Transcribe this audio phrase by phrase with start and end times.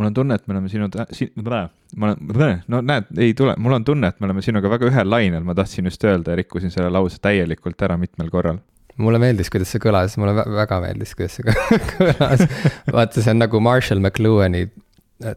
[0.00, 1.60] mul on tunne, et me oleme sinu, si-, ma
[2.08, 5.44] olen, no näed, ei tule, mul on tunne, et me oleme sinuga väga ühel lainel,
[5.44, 8.62] ma tahtsin just öelda ja rikkusin selle lause täielikult ära mitmel korral
[9.00, 11.46] mulle meeldis, kuidas see kõlas, mulle väga meeldis, kuidas see
[11.94, 12.44] kõlas.
[12.92, 14.66] vaata, see on nagu Marshall McLuhani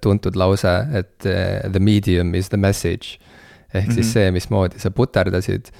[0.03, 3.19] tuntud lause, et uh, the medium is the message.
[3.73, 3.95] ehk mm -hmm.
[3.95, 4.13] siis mhm.
[4.13, 5.71] see, mismoodi sa puterdasid,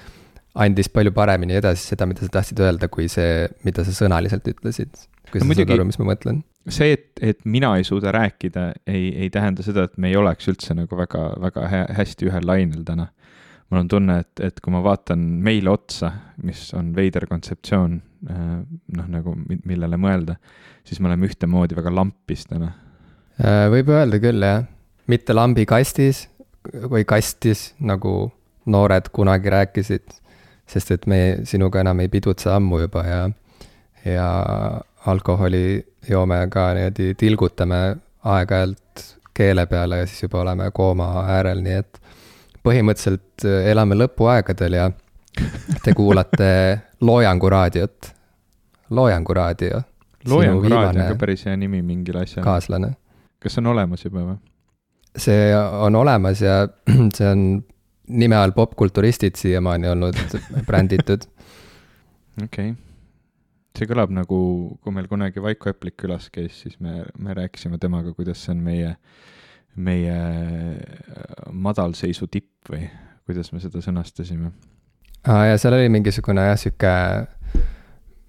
[0.54, 5.08] andis palju paremini edasi seda, mida sa tahtsid öelda, kui see, mida sa sõnaliselt ütlesid.
[5.32, 8.12] kui no, sa muidugi, saad aru, mis ma mõtlen see, et, et mina ei suuda
[8.16, 11.68] rääkida, ei, ei tähenda seda, et me ei oleks üldse nagu väga, väga
[11.98, 13.10] hästi ühel lainel täna.
[13.72, 16.12] mul on tunne, et, et kui ma vaatan meile otsa,
[16.46, 17.96] mis on veider kontseptsioon,
[18.30, 18.52] äh,
[18.98, 19.34] noh, nagu
[19.66, 20.38] millele mõelda,
[20.86, 22.70] siis me oleme ühtemoodi väga lampis täna.
[23.42, 24.68] Äh, võib öelda küll, jah.
[25.10, 26.28] mitte lambikastis
[26.64, 28.32] või kastis, nagu
[28.70, 30.14] noored kunagi rääkisid,
[30.68, 33.22] sest et me sinuga enam ei pidutse ammu juba ja,
[34.06, 34.30] ja
[35.06, 37.82] alkoholi joome ka niimoodi, tilgutame
[38.24, 42.00] aeg-ajalt keele peale ja siis juba oleme kooma äärel, nii et
[42.64, 44.90] põhimõtteliselt äh, elame lõpuaegadel ja
[45.84, 46.50] te kuulate
[47.08, 48.14] Loojangu raadiot.
[48.90, 49.82] Loojangu raadio.
[50.30, 52.46] Loojangu raadio on ka päris hea nimi mingile asjale.
[52.46, 52.94] kaaslane.
[53.44, 54.38] kas see on olemas juba või?
[55.20, 56.68] see on olemas ja
[57.18, 57.42] see on
[58.14, 60.18] nime all popkulturistid siiamaani olnud
[60.70, 61.28] bränditud.
[62.44, 62.74] okei okay
[63.74, 64.40] see kõlab nagu,
[64.86, 68.62] kui meil kunagi Vaiko Eplik külas käis, siis me, me rääkisime temaga, kuidas see on
[68.62, 68.92] meie,
[69.76, 70.18] meie
[71.50, 72.86] madalseisu tipp või
[73.26, 74.52] kuidas me seda sõnastasime
[75.30, 76.94] aa ja seal oli mingisugune jah, sihuke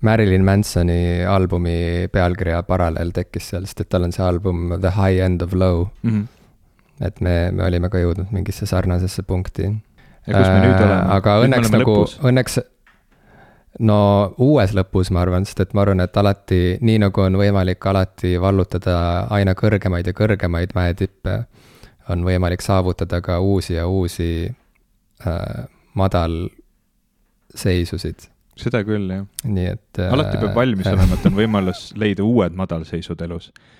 [0.04, 5.24] Marilyn Mansoni albumi pealkirja paralleel tekkis seal, sest et tal on see album The High
[5.24, 6.10] End of Low mm.
[6.10, 6.26] -hmm.
[7.00, 9.62] Et me, me olime ka jõudnud mingisse sarnasesse punkti.
[10.26, 11.02] ja kus me nüüd oleme?
[11.16, 11.94] aga õnneks nagu,
[12.30, 12.54] õnneks
[13.82, 13.98] no
[14.42, 18.30] uues lõpus ma arvan, sest et ma arvan, et alati, nii nagu on võimalik alati
[18.40, 18.94] vallutada
[19.34, 21.34] aina kõrgemaid ja kõrgemaid mäetippe,
[22.12, 24.30] on võimalik saavutada ka uusi ja uusi
[25.26, 25.64] äh,
[25.98, 28.18] madalseisusid.
[28.60, 29.26] seda küll, jah.
[29.44, 30.12] nii et äh,.
[30.14, 33.73] alati peab valmis äh, olema, et on võimalus leida uued madalseisud elus Äh,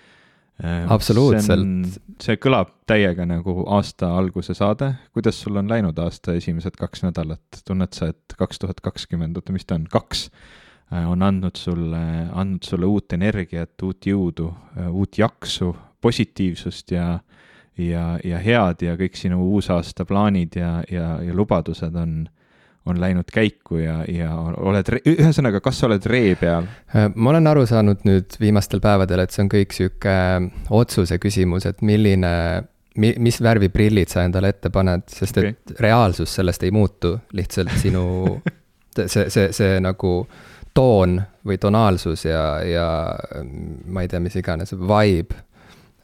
[0.63, 1.99] absoluutselt.
[2.23, 7.63] see kõlab täiega nagu aasta alguse saade, kuidas sul on läinud aasta esimesed kaks nädalat,
[7.67, 10.29] tunned sa, et kaks tuhat kakskümmend, oota, mis ta on, kaks,
[10.93, 17.19] äh, on andnud sulle, andnud sulle uut energiat, uut jõudu, äh, uut jaksu, positiivsust ja
[17.75, 22.44] ja, ja head ja kõik sinu uusaasta plaanid ja, ja, ja lubadused on äh,
[22.87, 26.67] on läinud käiku ja, ja oled, ühesõnaga, kas sa oled ree peal?
[26.93, 31.19] Äh, ma olen aru saanud nüüd viimastel päevadel, et see on kõik sihuke äh, otsuse
[31.23, 32.33] küsimus, et milline,
[33.01, 35.55] mi-, mis värvi prillid sa endale ette paned, sest okay.
[35.55, 38.05] et reaalsus sellest ei muutu, lihtsalt sinu
[39.07, 40.19] see, see, see nagu
[40.75, 42.87] toon või tonaalsus ja, ja
[43.87, 45.41] ma ei tea, mis iganes, vibe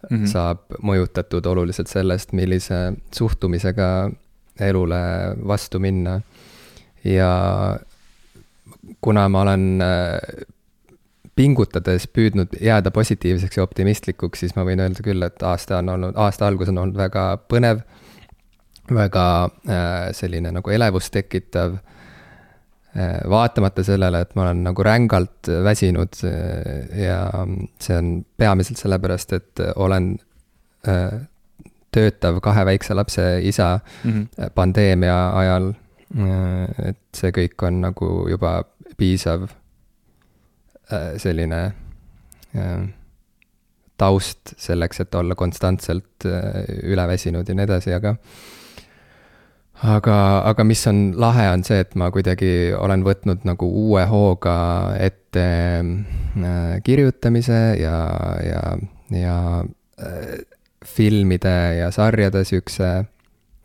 [0.08, 0.26] mm -hmm.
[0.30, 4.10] saab mõjutatud oluliselt sellest, millise suhtumisega
[4.60, 5.02] elule
[5.46, 6.20] vastu minna
[7.04, 7.30] ja
[9.00, 10.46] kuna ma olen äh,
[11.36, 16.18] pingutades püüdnud jääda positiivseks ja optimistlikuks, siis ma võin öelda küll, et aasta on olnud,
[16.20, 17.84] aasta algus on olnud väga põnev,
[18.90, 23.20] väga äh, selline nagu elevust tekitav äh,.
[23.30, 26.18] vaatamata sellele, et ma olen nagu rängalt väsinud
[26.98, 27.20] ja
[27.78, 30.16] see on peamiselt sellepärast, et olen
[31.94, 34.50] töötav kahe väikse lapse isa mm -hmm.
[34.54, 35.72] pandeemia ajal
[36.10, 38.60] et see kõik on nagu juba
[38.98, 39.44] piisav
[40.90, 41.60] äh, selline
[42.56, 42.80] äh,
[44.00, 48.14] taust selleks, et olla konstantselt üleväsinud ja nii edasi, aga
[49.84, 50.16] aga,
[50.48, 54.56] aga mis on lahe, on see, et ma kuidagi olen võtnud nagu uue hooga
[54.96, 55.44] ette
[56.86, 58.00] kirjutamise ja,
[58.44, 58.64] ja,
[59.12, 59.36] ja
[60.84, 62.90] filmide ja sarjade siukse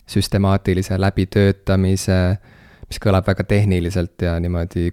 [0.10, 2.20] süstemaatilise läbitöötamise,
[2.88, 4.92] mis kõlab väga tehniliselt ja niimoodi,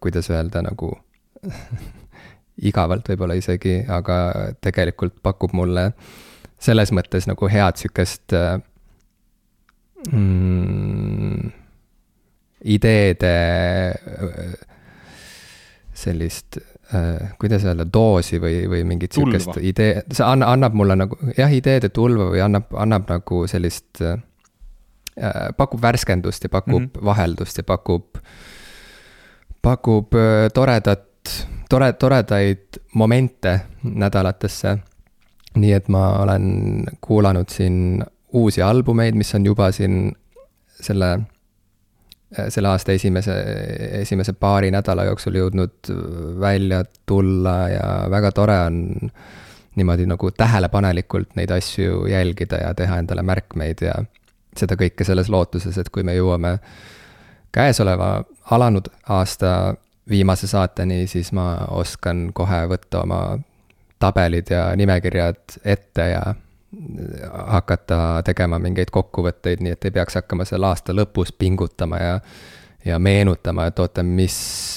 [0.00, 0.90] kuidas öelda, nagu
[2.70, 4.18] igavalt võib-olla isegi, aga
[4.64, 5.90] tegelikult pakub mulle
[6.64, 8.34] selles mõttes nagu head sihukest
[10.10, 11.50] mm,
[12.74, 13.34] ideede
[15.94, 16.58] sellist
[17.40, 21.90] kuidas öelda, doosi või, või mingit sihukest idee, see anna, annab mulle nagu jah, ideede
[21.94, 24.16] tulva või annab, annab nagu sellist äh,,
[25.56, 27.04] pakub värskendust ja pakub mm -hmm.
[27.04, 28.18] vaheldust ja pakub,
[29.62, 34.78] pakub äh, toredat, tore, toredaid momente nädalatesse.
[35.54, 40.12] nii et ma olen kuulanud siin uusi albumeid, mis on juba siin
[40.80, 41.33] selle Äh,
[42.48, 43.34] selle aasta esimese,
[44.00, 45.90] esimese paari nädala jooksul jõudnud
[46.40, 48.80] välja tulla ja väga tore on
[49.74, 53.94] niimoodi nagu tähelepanelikult neid asju jälgida ja teha endale märkmeid ja
[54.56, 56.58] seda kõike selles lootuses, et kui me jõuame
[57.54, 59.74] käesoleva alanud aasta
[60.10, 63.20] viimase saateni, siis ma oskan kohe võtta oma
[63.98, 66.22] tabelid ja nimekirjad ette ja
[67.30, 72.18] hakata tegema mingeid kokkuvõtteid, nii et ei peaks hakkama seal aasta lõpus pingutama ja
[72.84, 74.34] ja meenutama, et oota, mis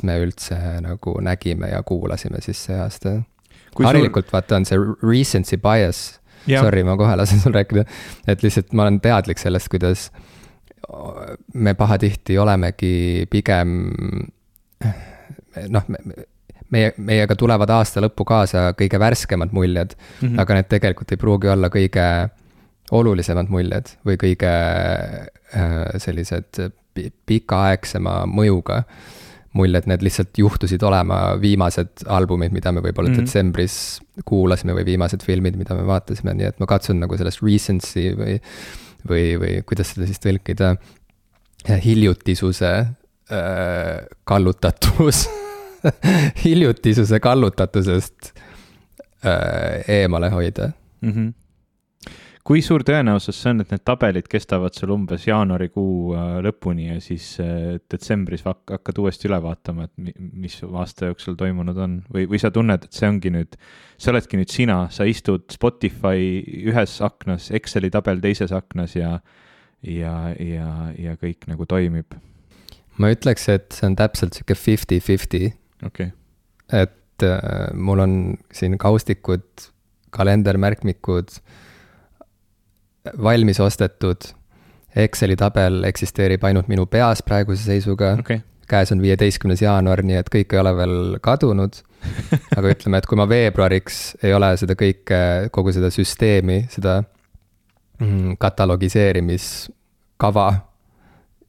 [0.07, 3.17] me üldse nagu nägime ja kuulasime siis see aasta.
[3.83, 4.33] harilikult sul...
[4.33, 7.83] vaata, on see recency bias, sorry, ma kohe lasen sul rääkida,
[8.27, 10.07] et lihtsalt ma olen teadlik sellest, kuidas
[11.53, 13.75] me pahatihti olemegi pigem
[15.67, 15.91] noh,
[16.73, 20.41] meie, meiega tulevad aasta lõppu kaasa kõige värskemad muljed mm, -hmm.
[20.41, 22.07] aga need tegelikult ei pruugi olla kõige
[22.91, 26.61] olulisemad muljed või kõige äh, sellised
[27.25, 28.83] pikaaegsema mõjuga
[29.57, 33.25] muljed, need lihtsalt juhtusid olema viimased albumid, mida me võib-olla mm -hmm.
[33.25, 38.11] detsembris kuulasime või viimased filmid, mida me vaatasime, nii et ma katsun nagu sellest recency
[38.17, 38.37] või,
[39.09, 40.75] või, või kuidas seda siis tõlkida,
[41.83, 45.25] hiljutisuse äh, kallutatus
[46.43, 48.31] hiljutisuse kallutatusest
[49.25, 50.71] äh, eemale hoida
[51.01, 51.11] mm.
[51.11, 51.33] -hmm.
[52.43, 57.01] kui suur tõenäosus see on, et need tabelid kestavad sul umbes jaanuarikuu äh, lõpuni ja
[57.01, 62.27] siis äh, detsembris hak hakkad uuesti üle vaatama, et mis aasta jooksul toimunud on või,
[62.29, 63.59] või sa tunned, et see ongi nüüd,
[63.97, 66.41] see oledki nüüd sina, sa istud Spotify
[66.71, 69.19] ühes aknas, Exceli tabel teises aknas ja
[69.83, 72.15] ja, ja, ja kõik nagu toimib
[72.97, 75.51] ma ütleks, et see on täpselt sihuke fifty-fifty
[75.85, 76.09] okay..
[76.73, 77.39] et äh,
[77.73, 79.47] mul on siin kaustikud,
[80.09, 81.27] kalendermärkmikud
[83.23, 84.17] valmis ostetud.
[84.95, 88.13] Exceli tabel eksisteerib ainult minu peas praeguse seisuga.
[88.19, 88.39] Okay..
[88.67, 91.73] käes on viieteistkümnes jaanuar, nii et kõik ei ole veel kadunud.
[92.57, 97.03] Aga ütleme, et kui ma veebruariks ei ole seda kõike, kogu seda süsteemi, seda
[97.99, 100.47] mm, katalogiseerimiskava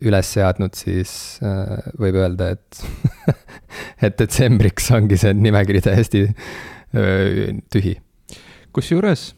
[0.07, 1.13] üles seadnud, siis
[1.43, 2.83] äh, võib öelda, et
[4.07, 7.97] et detsembriks ongi see nimekiri täiesti äh, tühi.
[8.75, 9.33] kusjuures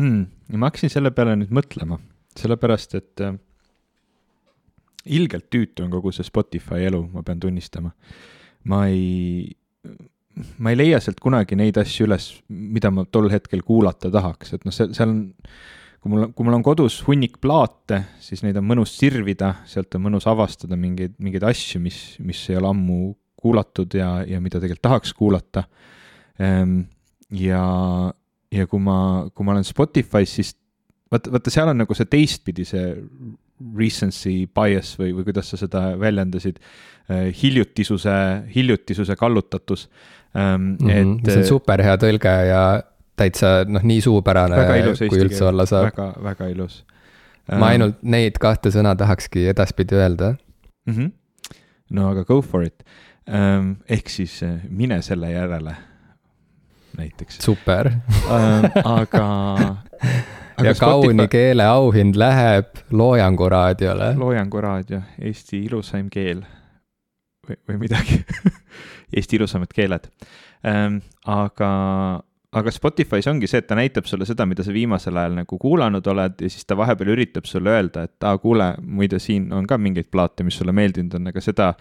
[0.00, 0.24] hmm,,
[0.56, 2.00] ma hakkasin selle peale nüüd mõtlema,
[2.38, 3.36] sellepärast et äh,
[5.06, 7.92] ilgelt tüütu on kogu see Spotify elu, ma pean tunnistama.
[8.66, 9.52] ma ei,
[10.58, 14.64] ma ei leia sealt kunagi neid asju üles, mida ma tol hetkel kuulata tahaks, et
[14.66, 15.20] noh, see, seal on
[16.00, 20.06] kui mul, kui mul on kodus hunnik plaate, siis neid on mõnus sirvida, sealt on
[20.08, 22.98] mõnus avastada mingeid, mingeid asju, mis, mis ei ole ammu
[23.36, 25.66] kuulatud ja, ja mida tegelikult tahaks kuulata.
[26.42, 26.78] Ehm,
[27.36, 27.64] ja,
[28.52, 28.98] ja kui ma,
[29.32, 30.54] kui ma olen Spotify's, siis
[31.12, 32.92] vaata, vaata, seal on nagu see teistpidi, see
[33.76, 36.58] recency bias või, või kuidas sa seda väljendasid,
[37.08, 38.16] eh, hiljutisuse,
[38.52, 39.86] hiljutisuse kallutatus
[40.34, 40.76] mm.
[40.76, 41.30] -hmm, et.
[41.30, 42.62] see on super hea tõlge ja
[43.16, 44.60] täitsa noh, nii suupärane,
[45.08, 45.90] kui üldse olla saab.
[45.90, 46.84] väga, väga ilus.
[47.50, 50.34] ma ähm, ainult neid kahte sõna tahakski edaspidi öelda
[50.86, 50.94] mm.
[50.94, 51.10] -hmm.
[51.90, 52.84] no aga go for it.
[53.26, 55.76] Ähm, ehk siis äh, mine selle järele,
[56.98, 57.38] näiteks.
[57.40, 59.76] super ähm, aga, aga.
[60.62, 60.78] ja Spotify...
[60.78, 64.14] kauni keele auhind läheb Loojangu raadiole.
[64.16, 66.44] Loojangu raadio, Eesti ilusaim keel
[67.48, 68.24] või, või midagi
[69.16, 70.08] Eesti ilusamad keeled
[70.66, 70.98] ähm,.
[71.26, 71.70] aga
[72.56, 76.06] aga Spotify's ongi see, et ta näitab sulle seda, mida sa viimasel ajal nagu kuulanud
[76.12, 79.78] oled ja siis ta vahepeal üritab sulle öelda, et aa, kuule, muide, siin on ka
[79.80, 81.72] mingeid plaate, mis sulle meeldinud on, aga seda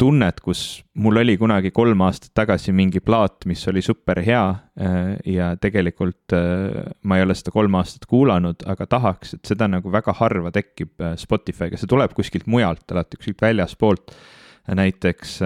[0.00, 5.00] tunnet, kus mul oli kunagi kolm aastat tagasi mingi plaat, mis oli super hea äh,
[5.28, 9.92] ja tegelikult äh, ma ei ole seda kolm aastat kuulanud, aga tahaks, et seda nagu
[9.92, 14.16] väga harva tekib äh, Spotify'ga, see tuleb kuskilt mujalt alati, kuskilt väljaspoolt.
[14.76, 15.38] näiteks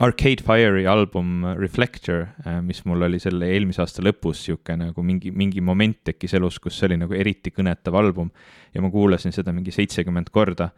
[0.00, 5.30] Arcade Fire'i album Reflector, äh, mis mul oli selle eelmise aasta lõpus, sihuke nagu mingi,
[5.36, 8.30] mingi moment tekkis elus, kus see oli nagu eriti kõnetav album
[8.72, 10.70] ja ma kuulasin seda mingi seitsekümmend korda.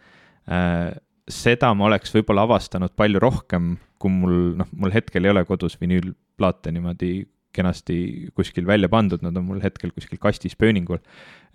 [0.51, 0.91] Äh,
[1.31, 5.79] seda ma oleks võib-olla avastanud palju rohkem, kui mul, noh, mul hetkel ei ole kodus
[5.81, 7.15] vinüülplaate niimoodi
[7.55, 7.97] kenasti
[8.35, 11.01] kuskil välja pandud, nad on mul hetkel kuskil kastis pööningul.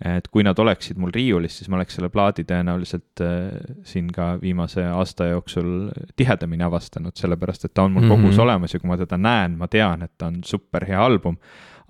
[0.00, 4.30] et kui nad oleksid mul riiulis, siis ma oleks selle plaadi tõenäoliselt äh, siin ka
[4.40, 8.22] viimase aasta jooksul tihedamini avastanud, sellepärast et ta on mul mm -hmm.
[8.30, 11.36] kogus olemas ja kui ma teda näen, ma tean, et ta on super hea album.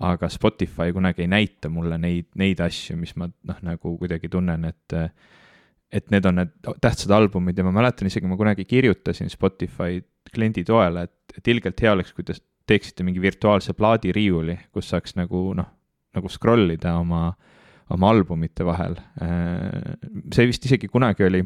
[0.01, 4.65] aga Spotify kunagi ei näita mulle neid, neid asju, mis ma noh, nagu kuidagi tunnen,
[4.65, 4.93] et
[5.91, 6.51] et need on need
[6.81, 10.01] tähtsad albumid ja ma mäletan isegi, ma kunagi kirjutasin Spotify
[10.33, 12.35] kliendi toele, et, et ilgelt hea oleks, kui te
[12.71, 15.69] teeksite mingi virtuaalse plaadiriiuli, kus saaks nagu noh,
[16.15, 17.29] nagu scroll ida oma,
[17.91, 18.97] oma albumite vahel.
[20.33, 21.41] see vist isegi kunagi oli,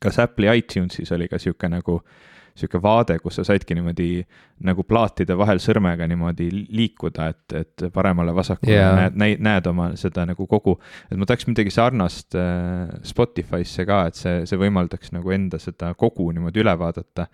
[0.00, 1.98] kas Apple'i iTunes'is oli ka sihuke nagu,
[2.54, 4.08] sihuke vaade, kus sa saidki niimoodi
[4.66, 8.94] nagu plaatide vahel sõrmega niimoodi liikuda, et, et paremale-vasakule yeah.
[9.00, 10.76] näed, näed, näed oma seda nagu kogu,
[11.10, 15.92] et ma tahaks midagi sarnast äh, Spotify'sse ka, et see, see võimaldaks nagu enda seda
[15.98, 17.28] kogu niimoodi üle vaadata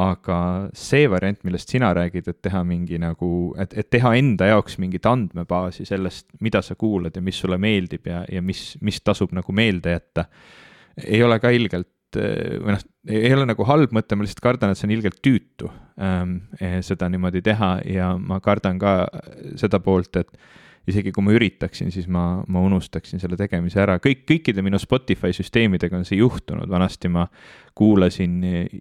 [0.00, 0.36] aga
[0.76, 5.04] see variant, millest sina räägid, et teha mingi nagu, et, et teha enda jaoks mingit
[5.08, 9.52] andmebaasi sellest, mida sa kuulad ja mis sulle meeldib ja, ja mis, mis tasub nagu
[9.52, 10.24] meelde jätta,
[11.04, 14.80] ei ole ka ilgelt või noh, ei ole nagu halb mõte, ma lihtsalt kardan, et
[14.80, 16.34] see on ilgelt tüütu ähm,
[16.84, 17.70] seda niimoodi teha.
[17.88, 19.06] Ja ma kardan ka
[19.60, 20.28] seda poolt, et
[20.88, 25.30] isegi kui ma üritaksin, siis ma, ma unustaksin selle tegemise ära, kõik, kõikide minu Spotify
[25.34, 27.26] süsteemidega on see juhtunud, vanasti ma
[27.78, 28.40] kuulasin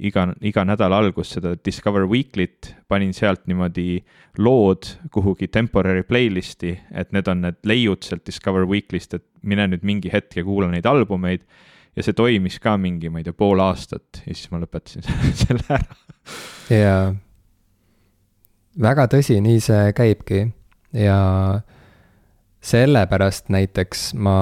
[0.09, 4.01] iga, iga nädala algust seda Discover Weekly't, panin sealt niimoodi
[4.41, 9.85] lood kuhugi temporary playlist'i, et need on need leiud sealt Discover Weekly'st, et mine nüüd
[9.87, 11.45] mingi hetk ja kuula neid albumeid.
[11.91, 15.03] Ja see toimis ka mingi, ma ei tea, pool aastat ja siis ma lõpetasin
[15.41, 15.97] selle ära.
[16.71, 17.01] jaa,
[18.79, 20.45] väga tõsi, nii see käibki.
[20.95, 21.17] Ja
[22.61, 24.37] sellepärast näiteks ma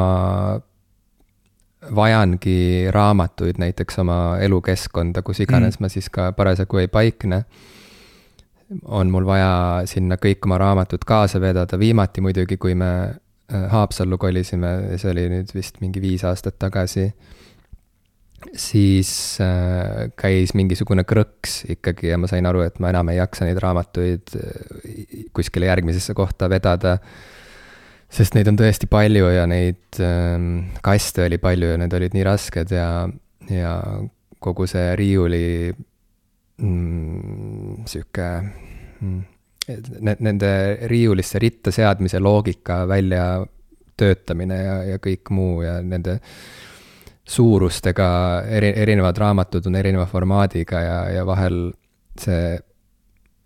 [1.96, 5.84] vajangi raamatuid näiteks oma elukeskkonda, kus iganes mm.
[5.84, 7.44] ma siis ka parasjagu ei paikne.
[8.86, 14.18] on mul vaja sinna kõik oma raamatud kaasa vedada, viimati muidugi, kui me äh, Haapsallu
[14.18, 17.14] kolisime, see oli nüüd vist mingi viis aastat tagasi.
[18.54, 23.48] siis äh, käis mingisugune krõks ikkagi ja ma sain aru, et ma enam ei jaksa
[23.48, 26.98] neid raamatuid äh, kuskile järgmisesse kohta vedada
[28.10, 32.26] sest neid on tõesti palju ja neid ähm, kaste oli palju ja need olid nii
[32.26, 32.90] rasked ja,
[33.50, 33.74] ja
[34.40, 35.46] kogu see riiuli
[36.62, 38.30] mm, sihuke
[39.02, 39.20] mm,
[40.26, 40.52] nende
[40.90, 46.20] riiulisse ritta seadmise loogika väljatöötamine ja, ja kõik muu ja nende
[47.30, 48.10] suurustega
[48.50, 51.68] eri, erinevad raamatud on erineva formaadiga ja, ja vahel
[52.20, 52.58] see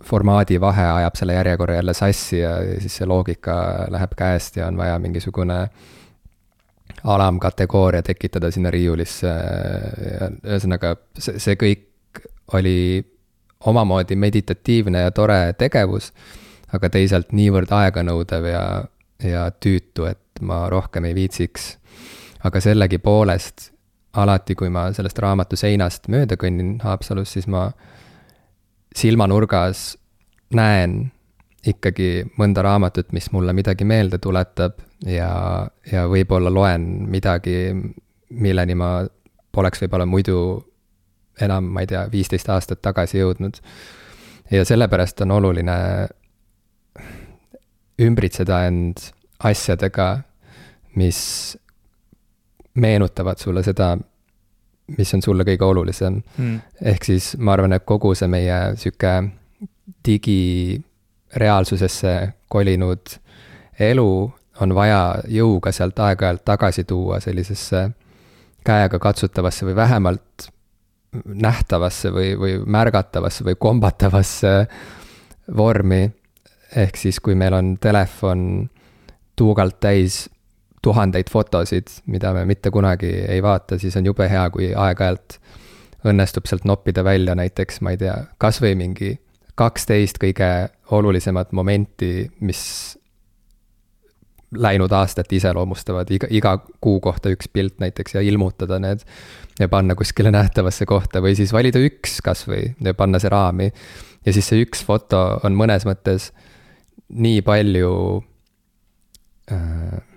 [0.05, 3.55] formaadi vahe ajab selle järjekorra jälle sassi ja, siis see loogika
[3.93, 5.67] läheb käest ja on vaja mingisugune
[7.03, 13.03] alamkategooria tekitada sinna riiulisse ja ühesõnaga, see, see kõik oli
[13.65, 16.11] omamoodi meditatiivne ja tore tegevus,
[16.73, 18.65] aga teisalt niivõrd aeganõudev ja,
[19.23, 21.77] ja tüütu, et ma rohkem ei viitsiks.
[22.43, 23.69] aga sellegipoolest,
[24.13, 27.71] alati, kui ma sellest raamatu seinast mööda kõnnin Haapsalus, siis ma
[28.97, 29.93] silmanurgas
[30.53, 31.11] näen
[31.67, 37.71] ikkagi mõnda raamatut, mis mulle midagi meelde tuletab ja, ja võib-olla loen midagi,
[38.29, 38.89] milleni ma
[39.53, 40.37] poleks võib-olla muidu
[41.41, 43.57] enam, ma ei tea, viisteist aastat tagasi jõudnud.
[44.51, 45.77] ja sellepärast on oluline
[48.01, 48.99] ümbritseda end
[49.39, 50.23] asjadega,
[50.95, 51.19] mis
[52.73, 53.95] meenutavad sulle seda,
[54.97, 56.59] mis on sulle kõige olulisem mm..
[56.81, 59.23] ehk siis ma arvan, et kogu see meie sihuke
[60.05, 62.13] digireaalsusesse
[62.51, 63.01] kolinud
[63.79, 67.89] elu on vaja jõuga sealt aeg-ajalt tagasi tuua sellisesse
[68.63, 70.49] käega katsutavasse või vähemalt
[71.25, 74.67] nähtavasse või, või märgatavasse või kombatavasse
[75.57, 76.11] vormi.
[76.75, 78.69] ehk siis, kui meil on telefon
[79.35, 80.29] tuugalt täis
[80.83, 85.37] tuhandeid fotosid, mida me mitte kunagi ei vaata, siis on jube hea, kui aeg-ajalt
[86.07, 89.13] õnnestub sealt noppida välja näiteks, ma ei tea, kasvõi mingi
[89.55, 90.49] kaksteist kõige
[90.91, 92.63] olulisemat momenti, mis
[94.53, 99.01] läinud aastat iseloomustavad, iga, iga kuu kohta üks pilt näiteks ja ilmutada need
[99.59, 103.71] ja panna kuskile nähtavasse kohta või siis valida üks kasvõi ja panna see raami.
[104.25, 106.29] ja siis see üks foto on mõnes mõttes
[107.09, 107.93] nii palju
[109.51, 110.12] äh,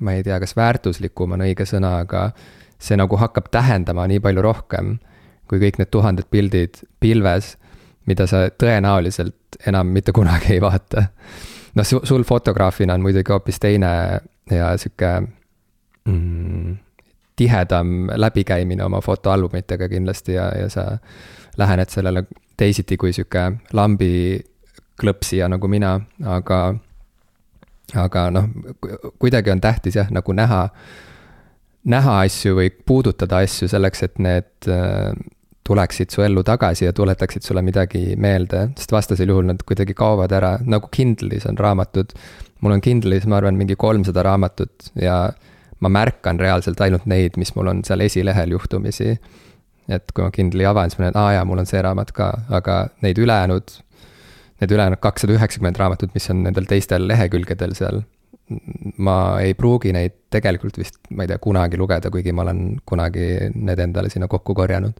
[0.00, 2.30] ma ei tea, kas väärtuslikum on õige sõna, aga
[2.80, 4.96] see nagu hakkab tähendama nii palju rohkem,
[5.48, 7.54] kui kõik need tuhanded pildid pilves,
[8.08, 11.08] mida sa tõenäoliselt enam mitte kunagi ei vaata.
[11.74, 15.10] noh, sul fotograafina on muidugi hoopis teine ja sihuke
[16.04, 16.76] mm,
[17.36, 20.98] tihedam läbikäimine oma fotoalbumitega kindlasti ja, ja sa
[21.58, 22.24] lähened sellele
[22.56, 24.40] teisiti kui sihuke lambi
[25.00, 25.94] klõpsija nagu mina,
[26.26, 26.74] aga
[27.98, 28.48] aga noh,
[29.18, 30.62] kuidagi on tähtis jah, nagu näha,
[31.90, 35.12] näha asju või puudutada asju selleks, et need äh,
[35.70, 40.32] tuleksid su ellu tagasi ja tuletaksid sulle midagi meelde, sest vastasel juhul nad kuidagi kaovad
[40.34, 42.14] ära, nagu Kindle'is on raamatud.
[42.60, 45.30] mul on Kindle'is, ma arvan, mingi kolmsada raamatut ja
[45.80, 49.18] ma märkan reaalselt ainult neid, mis mul on seal esilehel juhtumisi.
[49.88, 52.32] et kui ma Kindle'i avan, siis ma näen, aa jaa, mul on see raamat ka,
[52.48, 53.72] aga neid ülejäänud
[54.60, 58.02] need ülejäänud kakssada üheksakümmend raamatut, mis on nendel teistel lehekülgedel seal,
[58.98, 63.26] ma ei pruugi neid tegelikult vist, ma ei tea, kunagi lugeda, kuigi ma olen kunagi
[63.54, 64.98] need endale sinna kokku korjanud.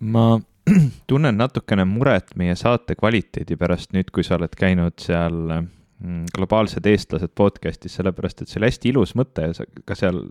[0.00, 0.40] ma
[1.10, 6.86] tunnen natukene muret meie saate kvaliteedi pärast nüüd, kui sa oled käinud seal mm, globaalsed
[6.86, 10.22] eestlased podcast'is, sellepärast et see oli hästi ilus mõte ja sa ka seal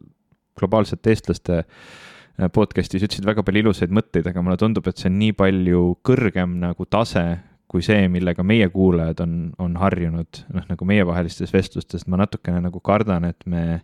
[0.60, 5.18] globaalsete eestlaste äh, podcast'is ütlesid väga palju ilusaid mõtteid, aga mulle tundub, et see on
[5.22, 7.26] nii palju kõrgem nagu tase
[7.70, 12.82] kui see, millega meie kuulajad on, on harjunud, noh, nagu meievahelistes vestlustes, ma natukene nagu
[12.82, 13.82] kardan, et me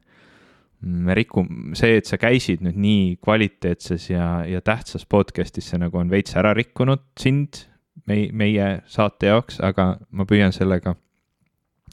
[0.86, 5.98] me rikum-, see, et sa käisid nüüd nii kvaliteetses ja, ja tähtsas podcast'is, see nagu
[5.98, 7.64] on veits ära rikkunud sind,
[8.10, 10.96] mei-, meie saate jaoks, aga ma püüan sellega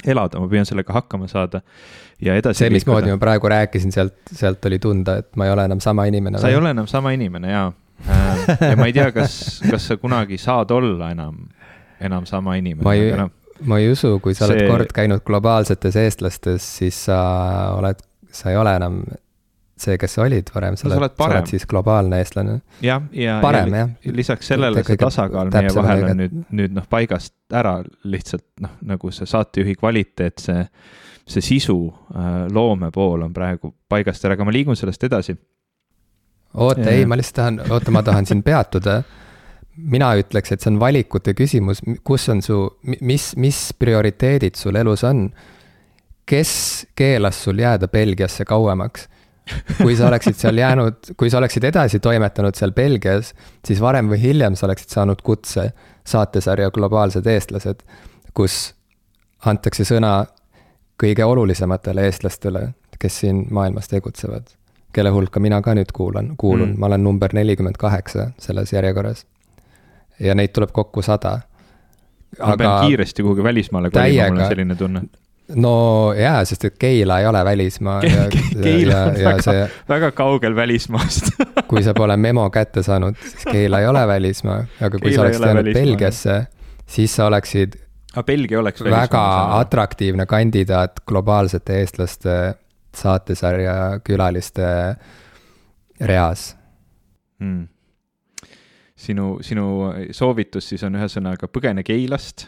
[0.09, 1.63] elada, ma püüan sellega hakkama saada
[2.23, 2.65] ja edasi.
[2.65, 6.07] see, mismoodi ma praegu rääkisin, sealt, sealt oli tunda, et ma ei ole enam sama
[6.11, 6.43] inimene.
[6.43, 7.71] sa ei ole enam sama inimene jaa.
[8.03, 11.45] Äh, ja ma ei tea, kas, kas sa kunagi saad olla enam,
[12.05, 12.85] enam sama inimene.
[12.87, 13.29] ma ei, no,
[13.67, 14.57] ma ei usu, kui sa see...
[14.57, 17.21] oled kord käinud globaalsetes eestlastes, siis sa
[17.79, 19.03] oled sa ei ole enam
[19.83, 22.59] see, kes sa olid varem, sa oled, sa oled siis globaalne eestlane.
[22.85, 26.87] jah, ja, parem, ja, ja lisaks sellele see tasakaal meie vahel on nüüd, nüüd noh,
[26.91, 30.67] paigast ära lihtsalt noh, nagu see saatejuhi kvaliteet, see,
[31.27, 35.37] see sisu äh,, loome pool on praegu paigast ära, aga ma liigun sellest edasi.
[36.55, 39.01] oota, ei, ma lihtsalt tahan, oota, ma tahan siin peatuda
[39.77, 42.59] mina ütleks, et see on valikute küsimus, kus on su,
[43.01, 45.29] mis, mis prioriteedid sul elus on
[46.27, 49.09] kes keelas sul jääda Belgiasse kauemaks?
[49.83, 53.33] kui sa oleksid seal jäänud, kui sa oleksid edasi toimetanud seal Belgias,
[53.67, 55.65] siis varem või hiljem sa oleksid saanud kutse
[56.07, 57.83] saatesarja Globaalsed eestlased,
[58.35, 58.75] kus
[59.45, 60.13] antakse sõna
[61.03, 64.47] kõige olulisematele eestlastele, kes siin maailmas tegutsevad.
[64.93, 69.27] kelle hulka mina ka nüüd kuulan, kuulun mm., ma olen number nelikümmend kaheksa selles järjekorras.
[70.23, 71.41] Ja neid tuleb kokku sada.
[72.39, 75.03] ma pean kiiresti kuhugi välismaale kolima, mul on selline tunne
[75.55, 75.75] no
[76.17, 78.29] jaa, sest et Keila ei ole välismaa Ke.
[78.63, 81.33] Keila on väga, see, väga kaugel välismaast
[81.71, 85.27] kui sa pole memo kätte saanud, siis Keila ei ole välismaa, aga kui Keila sa
[85.27, 86.39] oleksid jäänud Belgiasse,
[86.87, 87.79] siis sa oleksid.
[88.27, 89.03] Belgia oleks välismaa.
[89.03, 92.39] väga atraktiivne kandidaat globaalsete eestlaste
[92.97, 94.67] saatesarja külaliste
[96.01, 96.53] reas
[97.41, 97.69] hmm..
[99.03, 99.67] Sinu, sinu
[100.15, 102.47] soovitus siis on ühesõnaga põgene Keilast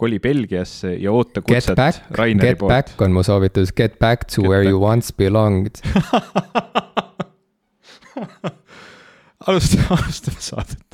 [0.00, 1.78] koli Belgiasse ja oota kutset
[2.16, 2.72] Raineri poolt.
[2.72, 4.70] Get back on mu soovitus, get back to get where back.
[4.70, 5.80] you once belonged
[9.48, 10.86] alustame, alustame saadet.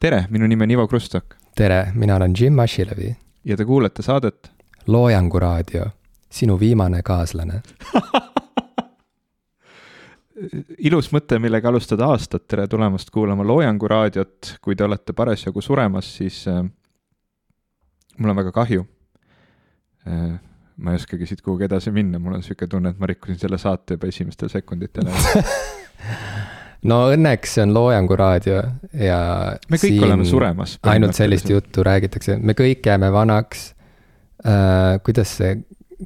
[0.00, 1.24] tere, minu nimi on Ivo Krustok.
[1.56, 3.16] tere, mina olen Jim Asilevi.
[3.44, 4.50] ja te kuulete saadet?
[4.86, 5.86] loojangu raadio,
[6.30, 7.60] sinu viimane kaaslane
[10.88, 16.08] ilus mõte, millega alustada aastat, tere tulemast kuulama Loojangu raadiot, kui te olete parasjagu suremas,
[16.20, 16.62] siis äh,
[18.18, 18.86] mul on väga kahju
[20.08, 20.38] äh,.
[20.80, 23.58] ma ei oskagi siit kuhugi edasi minna, mul on niisugune tunne, et ma rikkusin selle
[23.60, 25.10] saate juba esimestel sekunditel
[26.90, 28.62] no õnneks see on Loojangu raadio
[28.96, 29.18] ja
[29.68, 30.78] me kõik oleme suremas.
[30.88, 33.74] ainult sellist juttu räägitakse, me kõik jääme vanaks
[34.46, 34.96] äh,.
[35.04, 35.58] kuidas see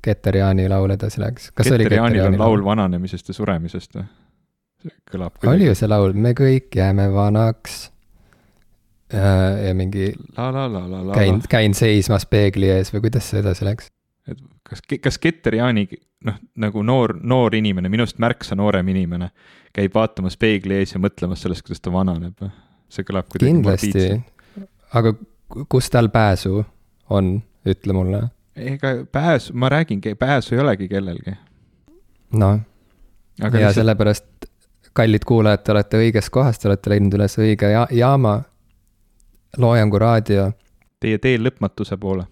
[0.03, 1.51] Keter Jaani laul edasi läks?
[1.57, 4.07] Keter Jaanil on laul vananemisest ja suremisest või?
[5.11, 5.57] kõlab kuidagi.
[5.57, 7.79] oli ju see laul, me kõik jääme vanaks.
[9.15, 10.13] Äh, ja mingi.
[11.15, 13.91] käin, käin seismas peegli ees või kuidas see edasi läks?
[14.29, 15.87] et kas, kas Keter Jaani,
[16.25, 19.31] noh, nagu noor, noor inimene, minust märksa noorem inimene,
[19.77, 22.53] käib vaatamas peegli ees ja mõtlemas sellest, kuidas ta vananeb või?
[22.95, 24.07] see kõlab kuidagi kindlasti,
[24.95, 25.15] aga
[25.71, 26.63] kus tal pääsu
[27.13, 27.37] on,
[27.69, 28.23] ütle mulle.
[28.57, 31.31] Ega pääsu, ma räägingi, pääsu ei olegi kellelgi.
[32.33, 32.59] noh,
[33.39, 33.75] ja lihtsalt...
[33.75, 34.25] sellepärast
[34.93, 38.43] kallid kuulajad, te olete õiges kohas, te olete leidnud üles õige ja jaama,
[39.59, 40.49] Loojangu raadio.
[41.01, 42.25] Teie teel lõpmatuse poole.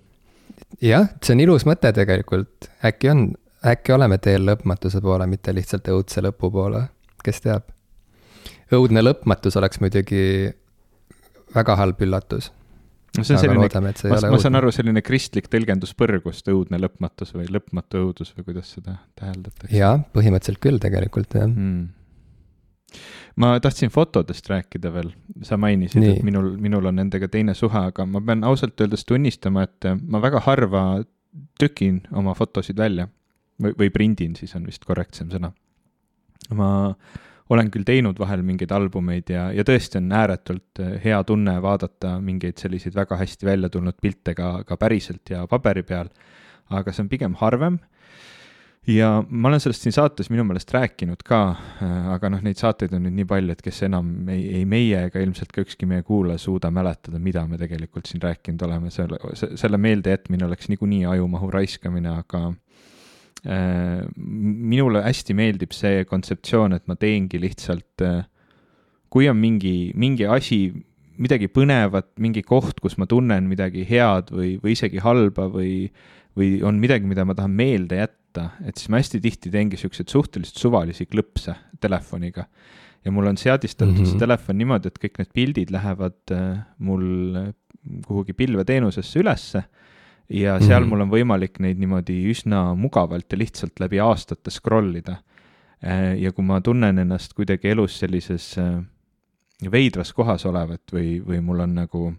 [0.82, 3.28] jah, see on ilus mõte tegelikult, äkki on,
[3.66, 6.86] äkki oleme teel lõpmatuse poole, mitte lihtsalt õudse lõpu poole,
[7.24, 7.68] kes teab.
[8.72, 10.50] õudne lõpmatus oleks muidugi
[11.54, 12.50] väga halb üllatus
[13.18, 13.68] no see on selline,
[14.10, 18.74] ma, ma saan aru, selline kristlik tõlgendus põrgust, õudne lõpmatus või lõpmatu õudus või kuidas
[18.76, 19.74] seda täheldatakse?
[19.76, 21.50] jaa, põhimõtteliselt küll tegelikult jah.
[21.50, 21.90] Mm
[23.40, 25.10] ma tahtsin fotodest rääkida veel,
[25.42, 29.64] sa mainisid, et minul, minul on nendega teine suhe, aga ma pean ausalt öeldes tunnistama,
[29.68, 30.82] et ma väga harva
[31.60, 33.08] tükin oma fotosid välja.
[33.62, 35.52] Või, või prindin, siis on vist korrektsem sõna.
[36.56, 36.68] ma
[37.52, 42.60] olen küll teinud vahel mingeid albumeid ja, ja tõesti on ääretult hea tunne vaadata mingeid
[42.62, 46.12] selliseid väga hästi välja tulnud pilte ka, ka päriselt ja paberi peal,
[46.70, 47.80] aga see on pigem harvem.
[48.86, 51.38] Ja ma olen sellest siin saates minu meelest rääkinud ka,
[51.84, 55.04] äh, aga noh, neid saateid on nüüd nii palju, et kes enam ei, ei meie
[55.06, 59.20] ega ilmselt ka ükski meie kuulaja suuda mäletada, mida me tegelikult siin rääkinud oleme, selle,
[59.38, 62.48] selle meelde jätmine oleks niikuinii ajumahu raiskamine, aga
[63.44, 68.22] minule hästi meeldib see kontseptsioon, et ma teengi lihtsalt, äh,
[69.12, 70.64] kui on mingi, mingi asi,
[71.22, 75.90] midagi põnevat, mingi koht, kus ma tunnen midagi head või, või isegi halba või,
[76.38, 80.08] või on midagi, mida ma tahan meelde jätta, et siis ma hästi tihti teengi siukseid
[80.12, 82.46] suhteliselt suvalisi klõpse telefoniga.
[83.04, 84.10] ja mul on seadistatud mm -hmm.
[84.14, 87.52] see telefon niimoodi, et kõik need pildid lähevad äh, mul
[88.06, 89.64] kuhugi pilveteenusesse ülesse
[90.32, 90.88] ja seal mm -hmm.
[90.88, 95.20] mul on võimalik neid niimoodi üsna mugavalt ja lihtsalt läbi aastate scroll ida.
[95.84, 98.82] Äh, ja kui ma tunnen ennast kuidagi elus sellises äh,
[99.70, 102.12] veidras kohas olevat või, või mul on nagu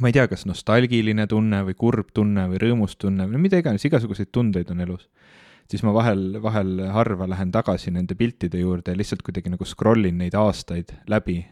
[0.00, 3.84] ma ei tea, kas nostalgiline tunne või kurb tunne või rõõmus tunne või mida iganes,
[3.84, 5.08] igasuguseid tundeid on elus.
[5.70, 10.04] siis ma vahel, vahel harva lähen tagasi nende piltide juurde ja lihtsalt kuidagi nagu scroll
[10.04, 11.44] in neid aastaid läbi.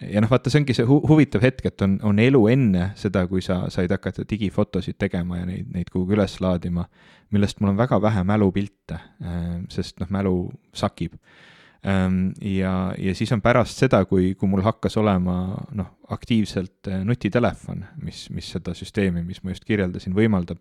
[0.00, 3.26] Ja noh, vaata, see ongi see hu huvitav hetk, et on, on elu enne seda,
[3.28, 6.86] kui sa said hakata digifotosid tegema ja neid, neid kuhugi üles laadima,
[7.34, 8.98] millest mul on väga vähe mälupilte,
[9.70, 10.34] sest noh, mälu
[10.76, 11.18] sakib
[11.80, 15.36] Ehm, ja, ja siis on pärast seda, kui, kui mul hakkas olema
[15.76, 20.60] noh, aktiivselt eh, nutitelefon, mis, mis seda süsteemi, mis ma just kirjeldasin, võimaldab.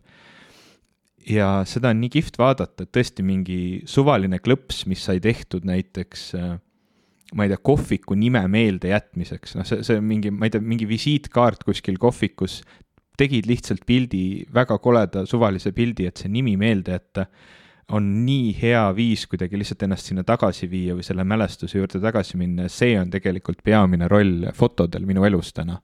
[1.28, 6.24] ja seda on nii kihvt vaadata, et tõesti mingi suvaline klõps, mis sai tehtud näiteks
[6.40, 6.56] eh,
[7.36, 11.66] ma ei tea, kohviku nime meeldejätmiseks, noh, see, see mingi, ma ei tea, mingi visiitkaart
[11.68, 12.60] kuskil kohvikus,
[13.20, 17.28] tegid lihtsalt pildi, väga koleda suvalise pildi, et see nimi meelde jätta
[17.92, 22.38] on nii hea viis kuidagi lihtsalt ennast sinna tagasi viia või selle mälestuse juurde tagasi
[22.38, 25.80] minna ja see on tegelikult peamine roll fotodel minu elus täna.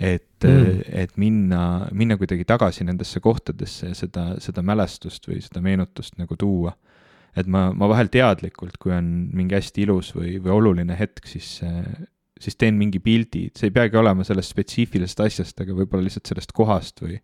[0.00, 5.62] et mm., et minna, minna kuidagi tagasi nendesse kohtadesse ja seda, seda mälestust või seda
[5.62, 6.74] meenutust nagu tuua.
[7.36, 11.58] Et ma, ma vahel teadlikult, kui on mingi hästi ilus või, või oluline hetk, siis
[12.40, 16.52] siis teen mingi pildi, see ei peagi olema sellest spetsiifilisest asjast, aga võib-olla lihtsalt sellest
[16.56, 17.14] kohast või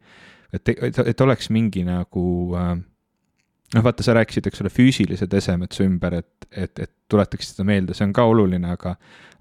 [0.54, 2.24] et, et, et oleks mingi nagu
[2.58, 2.72] äh,
[3.74, 7.66] noh, vaata, sa rääkisid, eks ole, füüsilised esemed su ümber, et, et, et tuletaks seda
[7.68, 8.96] meelde, see on ka oluline, aga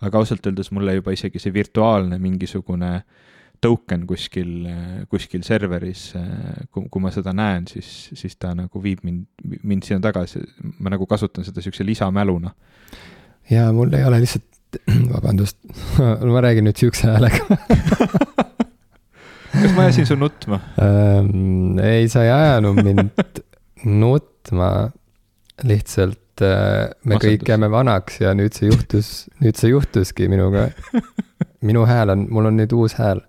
[0.06, 2.92] aga ausalt öeldes mulle juba isegi see virtuaalne mingisugune
[3.62, 4.52] token kuskil,
[5.12, 6.14] kuskil serveris,
[6.72, 9.26] kui, kui ma seda näen, siis, siis ta nagu viib mind,
[9.64, 10.44] mind sinna tagasi,
[10.80, 12.54] ma nagu kasutan seda niisuguse lisamäluna.
[13.52, 14.48] jaa, mul ei ole lihtsalt,
[15.14, 15.58] vabandust
[16.34, 17.42] ma räägin nüüd niisuguse häälega
[19.54, 21.80] kas ma ajasin su nutma ähm,?
[21.82, 23.42] ei, sa ei ajanud mind
[24.04, 24.92] nutma,
[25.64, 27.26] lihtsalt äh, me Masendus.
[27.26, 29.12] kõik jääme vanaks ja nüüd see juhtus,
[29.44, 30.70] nüüd see juhtuski minuga.
[31.66, 33.24] minu hääl on, mul on nüüd uus hääl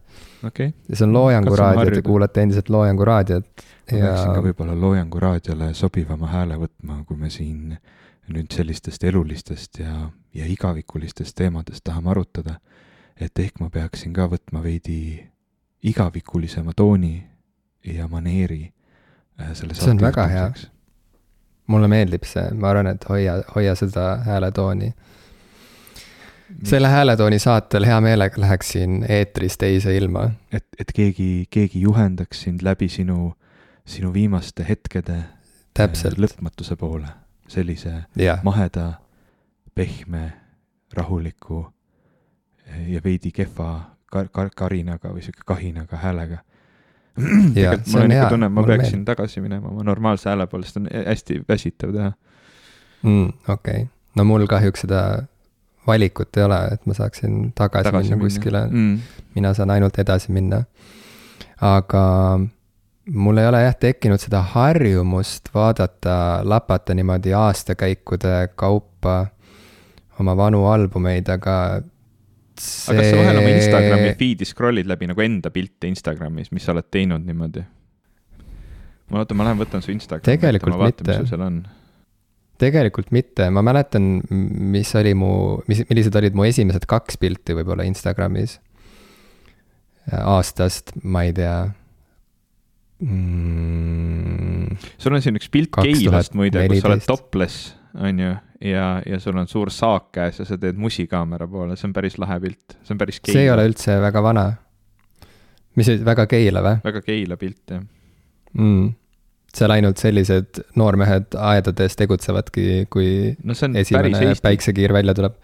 [0.47, 0.73] okay..
[0.89, 3.47] ja see on Loojangu raadio, te kuulate endiselt Loojangu raadiot.
[3.93, 4.05] ma ja...
[4.05, 7.77] peaksin ka võib-olla Loojangu raadiole sobivama hääle võtma, kui me siin
[8.31, 12.61] nüüd sellistest elulistest ja, ja igavikulistest teemadest tahame arutada.
[13.21, 15.27] et ehk ma peaksin ka võtma veidi
[15.83, 17.17] igavikulisema tooni
[17.85, 18.71] ja maneeri
[19.41, 20.51] Äh, selle see on väga hea.
[21.71, 24.91] mulle meeldib see, ma arvan, et hoia, hoia seda hääletooni.
[26.65, 30.31] Selle hääletooni saatel hea meelega läheksin eetris teise ilma.
[30.53, 33.33] et, et keegi, keegi juhendaks sind läbi sinu,
[33.85, 35.29] sinu viimaste hetkede äh,
[35.75, 37.09] täpselt lõpmatuse poole,
[37.49, 38.39] sellise ja.
[38.43, 38.93] maheda,
[39.75, 40.33] pehme,
[40.95, 41.65] rahuliku
[42.91, 46.41] ja veidi kehva kar-, kar-, karinaga või sihuke kahinaga häälega
[47.55, 49.07] tegelikult mul on ikka tunne, et ma peaksin meel.
[49.13, 52.11] tagasi minema oma normaalse hääle poole, sest on hästi väsitav teha
[53.03, 53.29] mm,.
[53.49, 53.87] okei okay.,
[54.19, 55.03] no mul kahjuks seda
[55.91, 59.21] valikut ei ole, et ma saaksin tagasi, tagasi minna, minna kuskile mm..
[59.37, 60.63] mina saan ainult edasi minna.
[61.61, 62.05] aga
[63.11, 69.27] mul ei ole jah tekkinud seda harjumust vaadata, lapata niimoodi aastakäikude kaupa
[70.21, 71.57] oma vanu albumeid, aga
[72.61, 72.93] see...
[72.93, 76.75] aga kas sa vahel oma Instagrami feed'i scroll'id läbi nagu enda pilte Instagramis, mis sa
[76.77, 77.65] oled teinud niimoodi?
[79.11, 80.29] ma oota, ma lähen võtan su Instagrami.
[80.29, 81.79] tegelikult vaatan, mitte.
[82.61, 85.33] Tegelikult mitte, ma mäletan, mis oli mu,
[85.71, 88.59] mis, millised olid mu esimesed kaks pilti võib-olla Instagramis.
[90.11, 91.57] aastast, ma ei tea
[93.05, 94.79] mm,.
[94.99, 98.33] sul on siin üks pilt Keilast muide, kus sa oled topless, on ju
[98.65, 102.19] ja, ja sul on suur saak käes ja sa teed musikaamera poole, see on päris
[102.21, 103.37] lahe pilt, see on päris keila.
[103.37, 104.47] see ei ole üldse väga vana.
[105.79, 106.81] mis see, väga keila või?
[106.85, 107.85] väga keila pilt, jah
[108.53, 108.91] mm..
[109.57, 115.35] Seal ainult sellised noormehed aedades tegutsevadki, kui no esimene päiksekiir välja tuleb.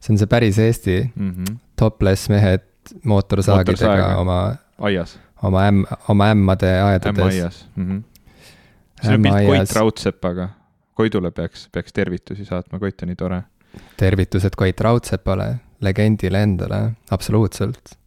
[0.00, 1.56] see on see päris Eesti mm -hmm.
[1.76, 2.64] topless mehed
[3.04, 5.18] mootorsaagidega oma aias.
[5.42, 7.18] oma ämm, oma ämmade aedades.
[7.18, 7.88] ämmaaias mm.
[7.88, 8.02] -hmm.
[9.02, 10.48] see on pilt Koit Raudsepaga
[10.94, 13.42] Koidule peaks, peaks tervitusi saatma, Koit on nii tore.
[13.96, 17.98] tervitused Koit Raudsepale, legendile endale, absoluutselt.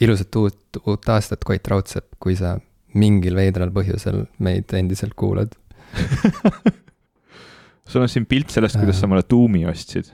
[0.00, 2.58] ilusat uut, uut aastat, Koit Raudsepp, kui sa
[2.96, 5.54] mingil veidral põhjusel meid endiselt kuulad.
[7.90, 10.10] sul on siin pilt sellest, kuidas sa mulle tuumi ostsid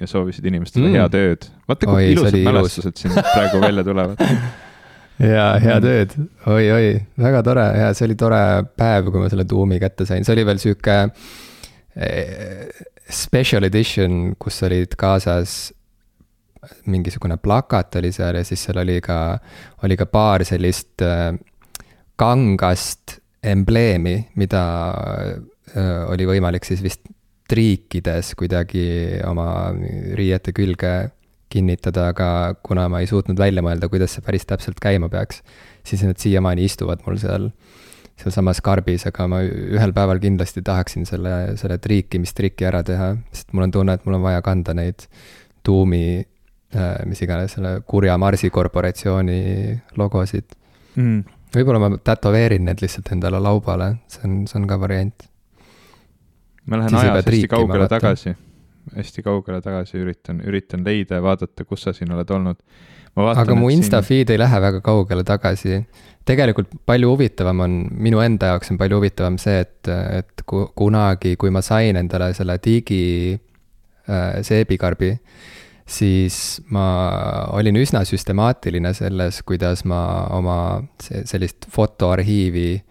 [0.00, 0.98] ja soovisid inimestele mm.
[1.00, 1.48] head ööd.
[1.68, 2.52] vaata, kui Oi, ilusad oli ilus.
[2.52, 4.20] mälestused siin praegu välja tulevad.
[5.36, 5.94] jaa, head Mm.
[5.94, 6.66] ööd oi,.
[6.76, 6.90] oi-oi,
[7.24, 8.42] väga tore ja see oli tore
[8.76, 10.98] päev, kui ma selle tuumi kätte sain, see oli veel sihuke
[11.96, 15.56] eh, special edition, kus olid kaasas
[16.90, 19.38] mingisugune plakat oli seal ja siis seal oli ka,
[19.86, 21.30] oli ka paar sellist äh,
[22.16, 24.62] kangast embleemi, mida
[26.10, 27.04] oli võimalik siis vist
[27.46, 28.86] triikides kuidagi
[29.26, 29.70] oma
[30.18, 30.94] riiete külge
[31.52, 32.28] kinnitada, aga
[32.66, 35.42] kuna ma ei suutnud välja mõelda, kuidas see päris täpselt käima peaks,
[35.86, 37.50] siis need siiamaani istuvad mul seal,
[38.18, 43.68] sealsamas karbis, aga ma ühel päeval kindlasti tahaksin selle, selle triikimistriki ära teha, sest mul
[43.68, 45.06] on tunne, et mul on vaja kanda neid
[45.66, 46.18] tuumi,
[47.06, 49.40] mis iganes, selle kurja Marsi korporatsiooni
[50.00, 50.50] logosid.
[50.96, 51.22] Mm.
[51.54, 55.28] Võib-olla ma tätoveerin need lihtsalt endale laubale, see on, see on ka variant.
[56.66, 58.34] ma lähen ajas hästi kaugele tagasi,
[58.96, 62.60] hästi kaugele tagasi üritan, üritan leida ja vaadata, kus sa siin oled olnud.
[63.16, 65.84] aga mu Insta feed ei lähe väga kaugele tagasi.
[66.26, 71.36] tegelikult palju huvitavam on, minu enda jaoks on palju huvitavam see, et, et ku- kunagi,
[71.36, 73.38] kui ma sain endale selle digi
[74.10, 75.12] äh, seebikarbi,
[75.86, 76.86] siis ma
[77.54, 80.58] olin üsna süstemaatiline selles, kuidas ma oma
[81.02, 82.82] se- sellist fotoarhiivi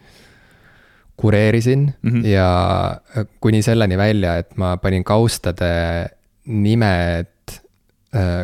[1.18, 2.12] kureerisin mm.
[2.12, 2.28] -hmm.
[2.28, 2.98] ja
[3.40, 6.10] kuni selleni välja, et ma panin kaustade
[6.46, 7.28] nimed,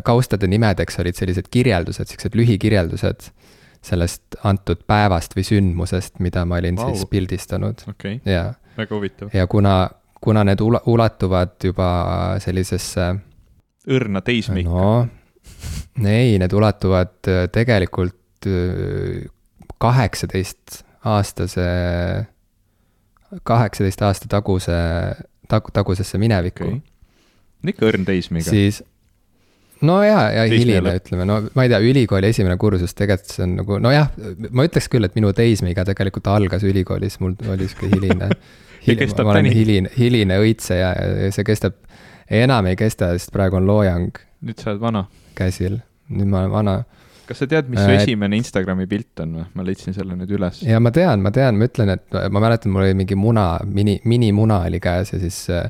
[0.04, 3.32] kaustade nimedeks olid sellised kirjeldused, siuksed lühikirjeldused
[3.82, 6.92] sellest antud päevast või sündmusest, mida ma olin wow.
[6.94, 9.30] Siis pildistanud okay., ja, väga huvitav.
[9.34, 9.90] ja kuna,
[10.22, 11.90] kuna need ula- ulatuvad juba
[12.40, 13.16] sellisesse
[13.90, 15.10] õrna teismeikka no..
[16.06, 19.26] ei, need ulatuvad äh, tegelikult äh,
[19.82, 21.66] kaheksateist aastase,
[23.48, 24.78] kaheksateist aasta taguse,
[25.50, 27.74] tag-, tagusesse minevikku okay..
[27.74, 28.68] ikka õrn teismega si.
[28.70, 28.84] siis
[29.82, 33.56] no ja, ja hiline, ütleme, no ma ei tea, ülikooli esimene kursus tegelikult see on
[33.64, 34.12] nagu nojah,
[34.54, 38.30] ma ütleks küll, et minu teismeiga tegelikult algas ülikoolis, mul oli sihuke hiline
[39.02, 39.56] kestab ma olen täni.
[39.58, 41.78] hiline, hiline õitseja ja see kestab,
[42.32, 45.06] enam ei kesta, sest praegu on loojang nüüd sa oled vana.
[45.38, 46.76] käsil, nüüd ma olen vana
[47.32, 49.46] kas sa tead, mis su Äh, esimene Instagrami pilt on või?
[49.56, 50.62] ma leidsin selle nüüd üles.
[50.68, 54.00] ja ma tean, ma tean, ma ütlen, et ma mäletan, mul oli mingi muna, mini,
[54.10, 55.70] minimuna oli käes ja siis äh,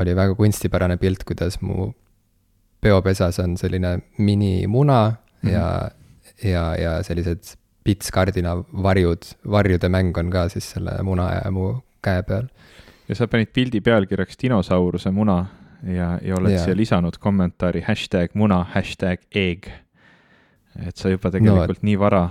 [0.00, 1.90] oli väga kunstipärane pilt, kuidas mu
[2.82, 5.52] peopesas on selline minimuna mm -hmm.
[5.52, 5.90] ja,
[6.44, 12.22] ja, ja sellised pitskardina varjud, varjude mäng on ka siis selle muna ja mu käe
[12.22, 12.46] peal.
[13.08, 15.46] ja sa panid pildi pealkirjaks dinosauruse muna
[15.86, 16.64] ja, ja oled Jaa.
[16.64, 19.70] siia lisanud kommentaari hashtag muna, hashtag egg.
[20.86, 22.22] et sa juba tegelikult no, nii vara,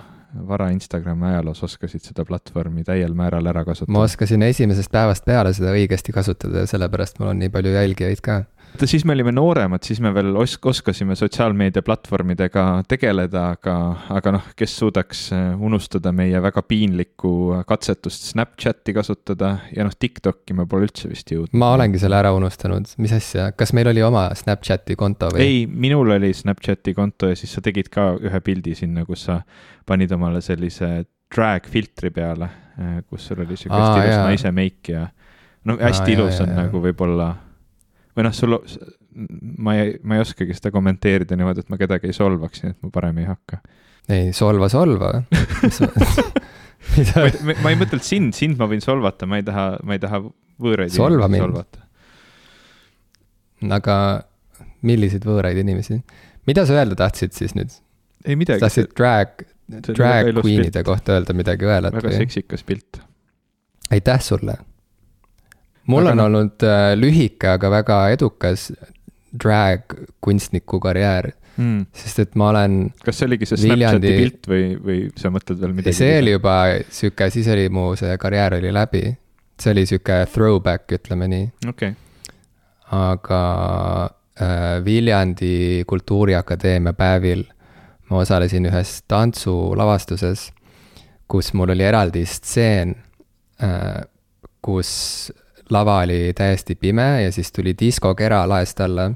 [0.47, 4.05] vara Instagrami ajaloos oskasid seda platvormi täiel määral ära kasutada ma.
[4.07, 8.37] oskasin esimesest päevast peale seda õigesti kasutada ja sellepärast mul on nii palju jälgijaid ka.
[8.71, 13.75] vaata, siis me olime nooremad, siis me veel os-, oskasime sotsiaalmeedia platvormidega tegeleda, aga,
[14.15, 17.33] aga noh, kes suudaks äh, unustada meie väga piinlikku
[17.67, 21.57] katsetust Snapchati kasutada ja noh, TikTok'i me pole üldse vist jõudnud.
[21.59, 25.43] ma olengi selle ära unustanud, mis asja, kas meil oli oma Snapchati konto või?
[25.43, 29.41] ei, minul oli Snapchati konto ja siis sa tegid ka ühe pildi sinna, kus sa
[29.87, 30.91] panid omale sellise
[31.31, 32.49] drag filtri peale,
[33.09, 35.05] kus sul oli sihuke hästi ilus naise meik ja
[35.67, 36.65] no hästi Aa, ilus on jaa, jaa.
[36.65, 37.29] nagu võib-olla
[38.17, 38.57] või noh, sul,
[39.61, 42.79] ma ei, ma ei oskagi seda kommenteerida niimoodi, et ma kedagi ei solvaks, nii et
[42.85, 43.61] ma parem ei hakka.
[44.11, 45.13] ei, solva, solva.
[46.91, 50.03] ma ei, ma ei mõtelnud sind, sind ma võin solvata, ma ei taha, ma ei
[50.03, 50.23] taha
[50.61, 51.85] võõraid Solva inimesi solvata.
[53.77, 53.95] aga
[54.87, 56.01] milliseid võõraid inimesi?
[56.49, 57.73] mida sa öelda tahtsid siis nüüd?
[58.25, 59.45] ei midagi, tahtsid drag,
[59.95, 62.17] drag queen'ide kohta öelda midagi õelat väga või?
[62.25, 63.01] seksikas pilt.
[63.91, 64.57] aitäh sulle.
[65.87, 68.71] mul Aga on noh- olnud äh, lühike, aga väga edukas
[69.39, 71.81] drag kunstniku karjäär, Mm.
[71.93, 75.59] sest et ma olen, kas see oligi see Viljandi- Snapchati pilt või, või sa mõtled
[75.59, 75.93] veel midagi?
[75.97, 76.53] see oli juba
[76.89, 79.01] sihuke, siis oli mu see karjäär oli läbi.
[79.59, 81.49] see oli sihuke throwback, ütleme nii.
[81.67, 81.95] okei okay.,
[82.91, 83.41] aga
[84.41, 87.43] äh, Viljandi Kultuuriakadeemia päevil
[88.11, 90.49] ma osalesin ühes tantsulavastuses,
[91.31, 92.93] kus mul oli eraldi stseen
[93.63, 94.03] äh,,
[94.61, 94.91] kus
[95.71, 99.11] lava oli täiesti pime ja siis tuli diskokera laest alla.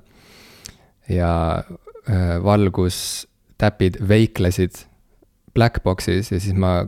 [1.10, 1.64] ja
[2.10, 4.80] äh, valgustäpid veiklesid
[5.54, 6.88] black box'is ja siis ma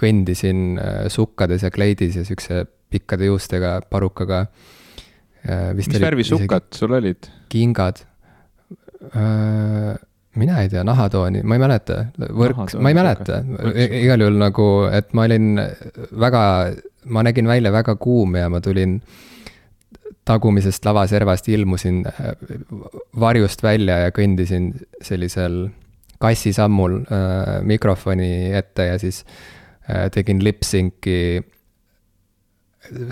[0.00, 4.46] kõndisin äh, sukkades ja kleidis ja siukse pikkade juustega parukaga
[5.74, 7.28] mis värvi sukkad sul olid?
[7.52, 8.00] kingad.
[10.40, 13.42] Mina ei tea, nahatooni, ma ei mäleta, võrk, ma ei mäleta.
[14.00, 15.60] igal juhul nagu, et ma olin
[16.24, 16.42] väga
[17.04, 19.00] ma nägin välja väga kuum ja ma tulin
[20.24, 22.32] tagumisest lavaservast, ilmusin äh,
[23.20, 25.68] varjust välja ja kõndisin sellisel
[26.22, 29.24] kassisammul äh, mikrofoni ette ja siis
[29.90, 31.44] äh, tegin lip-sync'i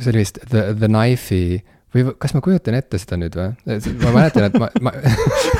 [0.00, 1.60] sellist The, The Knife'i
[1.92, 3.52] või kas ma kujutan ette seda nüüd või?
[4.00, 4.94] ma mäletan, et ma, ma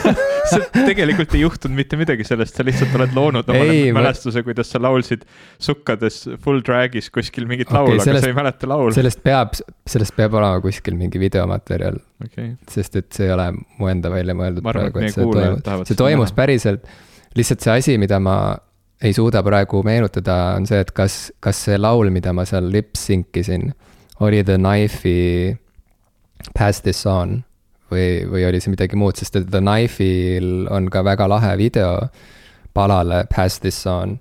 [0.72, 4.72] tegelikult ei juhtunud mitte midagi sellest, sa lihtsalt oled loonud omale ei, mälestuse ma..., kuidas
[4.72, 5.24] sa laulsid
[5.62, 8.94] sukkades full drag'is kuskil mingit okay, laulu, aga sa ei mäleta laulu.
[8.96, 9.54] sellest peab,
[9.94, 12.52] sellest peab olema kuskil mingi videomaterjal okay..
[12.70, 16.02] sest et see ei ole mu enda välja mõeldud arvan, praegu, et see toimus, see
[16.02, 16.92] toimus päriselt.
[17.38, 18.36] lihtsalt see asi, mida ma
[19.02, 23.40] ei suuda praegu meenutada, on see, et kas, kas see laul, mida ma seal lip-sync
[23.40, 23.72] isin,
[24.22, 25.56] oli The Knife'i
[26.54, 27.42] Pass this on
[27.92, 31.96] või, või oli see midagi muud, sest The Knife'il on ka väga lahe video
[32.74, 34.16] palale Pass this on,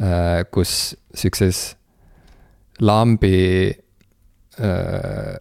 [0.00, 1.76] äh, kus siukses
[2.80, 5.38] lambi äh,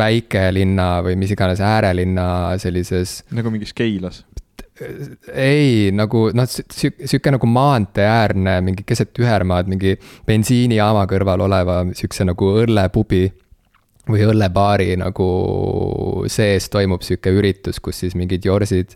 [0.00, 3.20] väikelinna või mis iganes äärelinna sellises.
[3.30, 4.24] nagu mingis Keilas?
[5.34, 9.96] ei, nagu noh, sihuke nagu maanteeäärne, mingi keset ühermaad, mingi
[10.28, 13.26] bensiinijaama kõrval oleva siukse nagu õllepubi
[14.08, 15.26] või õllebaari nagu
[16.30, 18.94] sees toimub sihuke üritus, kus siis mingid jorsid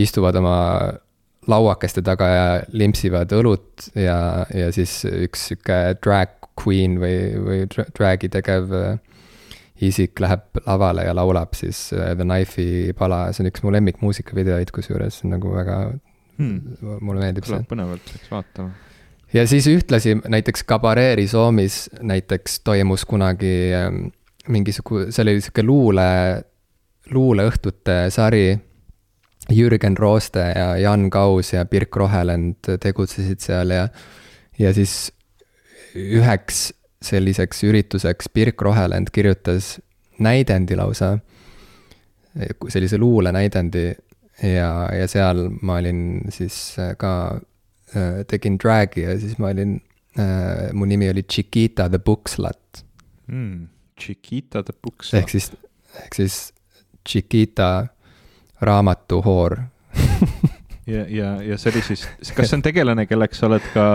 [0.00, 0.58] istuvad oma
[1.50, 2.44] lauakeste taga ja
[2.76, 9.00] limpsivad õlut ja, ja siis üks sihuke drag queen või, või drag'i tegev äh,
[9.82, 14.70] isik läheb lavale ja laulab siis äh, The Knife'i pala, see on üks mu lemmikmuusikavideoid
[14.74, 15.82] kusjuures, nagu väga
[16.38, 17.64] hmm., mulle meeldib see.
[17.70, 18.91] põnevalt, peaks vaatama
[19.32, 24.06] ja siis ühtlasi näiteks Cabaret Risoomis näiteks toimus kunagi ähm,
[24.48, 26.04] mingisugune, see oli sihuke luule,
[27.10, 28.58] luuleõhtute sari.
[29.50, 33.88] Jürgen Rooste ja Jan Kaus ja Pirk Rohelend tegutsesid seal ja,
[34.58, 35.10] ja siis
[35.98, 36.68] üheks
[37.02, 39.80] selliseks ürituseks Pirk Rohelend kirjutas
[40.22, 41.16] näidendi lausa,
[42.68, 43.84] sellise luulenäidendi
[44.46, 47.40] ja, ja seal ma olin siis ka
[48.28, 49.76] tegin drag'i ja siis ma olin
[50.18, 52.84] äh,, mu nimi oli Chiquita the Book Slut
[53.26, 53.68] mm,.
[54.00, 55.22] Chiquita the Book Slut.
[55.22, 55.52] ehk siis,
[56.04, 56.38] ehk siis
[57.08, 57.86] Chiquita
[58.60, 59.58] raamatuhoor
[60.86, 63.86] ja, ja, ja see oli siis, kas see on tegelane, kelleks sa oled ka,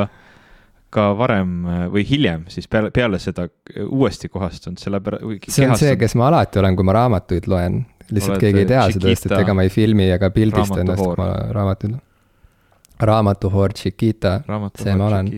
[0.94, 3.48] ka varem äh, või hiljem siis peale, peale seda
[3.88, 5.52] uuesti kohastunud, sellepärast.
[5.54, 8.70] see on see, kes ma alati olen, kui ma raamatuid loen, lihtsalt oled keegi ei
[8.74, 12.07] tea seda, sest et ega ma ei filmi ega pildista ennast, kui ma raamatuid loen
[13.00, 15.32] raamatuhoor Chiquita, ma olen.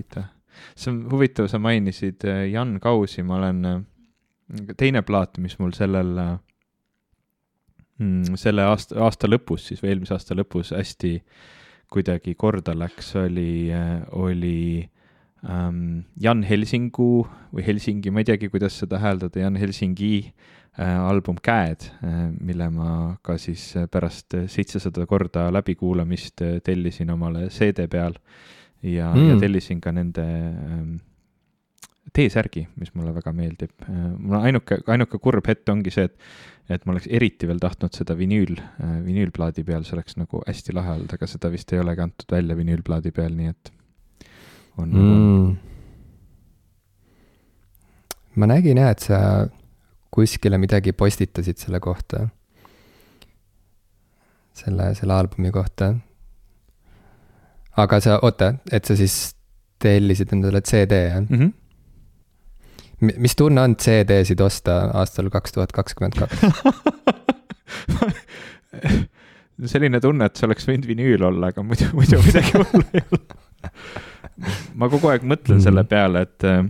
[0.76, 5.72] see on huvitav, sa mainisid äh, Jan Kausi, ma olen, äh, teine plaat, mis mul
[5.76, 6.36] sellel, äh,
[8.00, 11.18] mm, selle aasta, aasta lõpus siis või eelmise aasta lõpus hästi
[11.90, 13.72] kuidagi korda läks, oli,
[14.14, 14.84] oli
[15.50, 21.36] ähm, Jan Helsingu või Helsingi, ma ei teagi, kuidas seda hääldada, Jan Helsingi Äh, album
[21.44, 28.16] Käed, äh, mille ma ka siis äh, pärast seitsesada korda läbikuulamist tellisin omale CD peal
[28.84, 30.98] ja mm., ja tellisin ka nende ähm,
[32.16, 33.84] T-särgi, mis mulle väga meeldib.
[34.18, 36.16] mul ainuke, ainuke kurb hetk ongi see, et,
[36.74, 38.56] et ma oleks eriti veel tahtnud seda vinüül,
[39.06, 42.58] vinüülplaadi peal, see oleks nagu hästi lahe olnud, aga seda vist ei olegi antud välja
[42.58, 43.72] vinüülplaadi peal, nii et
[44.82, 45.54] on nagu mm..
[48.42, 49.22] ma nägin jah, et sa
[50.12, 52.28] kuskile midagi postitasid selle kohta.
[54.54, 55.94] selle, selle albumi kohta.
[57.78, 59.36] aga sa, oota, et sa siis
[59.80, 61.40] tellisid endale CD, jah mm?
[61.40, 61.54] -hmm
[63.00, 66.36] mis tunne on CD-sid osta aastal kaks tuhat kakskümmend kaks?
[69.74, 73.38] selline tunne, et see oleks võinud vinüül olla, aga muidu, muidu midagi hullu ei ole.
[74.80, 75.64] ma kogu aeg mõtlen mm.
[75.66, 76.62] selle peale, et äh,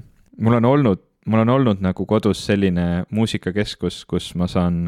[0.42, 4.82] mul on olnud mul on olnud nagu kodus selline muusikakeskus, kus ma saan,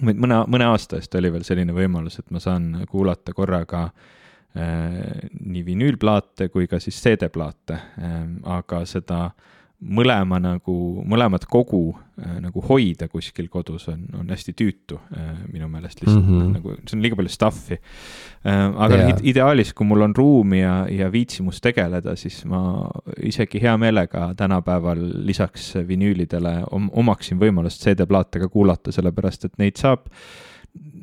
[0.00, 5.64] mõne, mõne aasta eest oli veel selline võimalus, et ma saan kuulata korraga äh, nii
[5.66, 8.18] vinüülplaate kui ka siis CD-plaate äh,,
[8.58, 10.74] aga seda äh, mõlema nagu,
[11.06, 16.24] mõlemat kogu äh, nagu hoida kuskil kodus on, on hästi tüütu äh, minu meelest lihtsalt
[16.24, 16.56] mm -hmm.
[16.56, 18.74] nagu, see on liiga palju stuff'i äh,.
[18.74, 19.20] aga yeah.
[19.22, 22.90] Ideaalis, kui mul on ruumi ja, ja viitsimus tegeleda, siis ma
[23.22, 29.76] isegi hea meelega tänapäeval lisaks vinüülidele om, omaksin võimalust CD-plaate ka kuulata, sellepärast et neid
[29.76, 30.47] saab äh,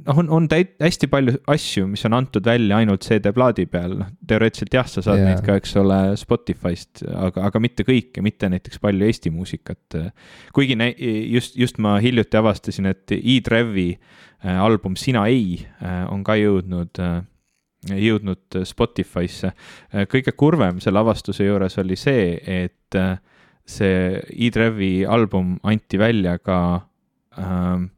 [0.05, 4.11] noh, on, on täit-, hästi palju asju, mis on antud välja ainult CD-plaadi peal, noh,
[4.27, 5.31] teoreetiliselt jah, sa saad yeah.
[5.31, 9.99] neid ka, eks ole, Spotify'st, aga, aga mitte kõike, mitte näiteks palju Eesti muusikat.
[10.55, 10.93] kuigi nä-,
[11.33, 17.01] just, just ma hiljuti avastasin, et E-Trevi äh, album Sina ei äh, on ka jõudnud
[17.01, 17.21] äh,
[17.85, 19.51] jõudnud Spotify'sse.
[20.09, 22.97] kõige kurvem selle avastuse juures oli see, et
[23.61, 23.99] see
[24.47, 26.57] E-Trevi album anti välja ka
[27.37, 27.91] ähm,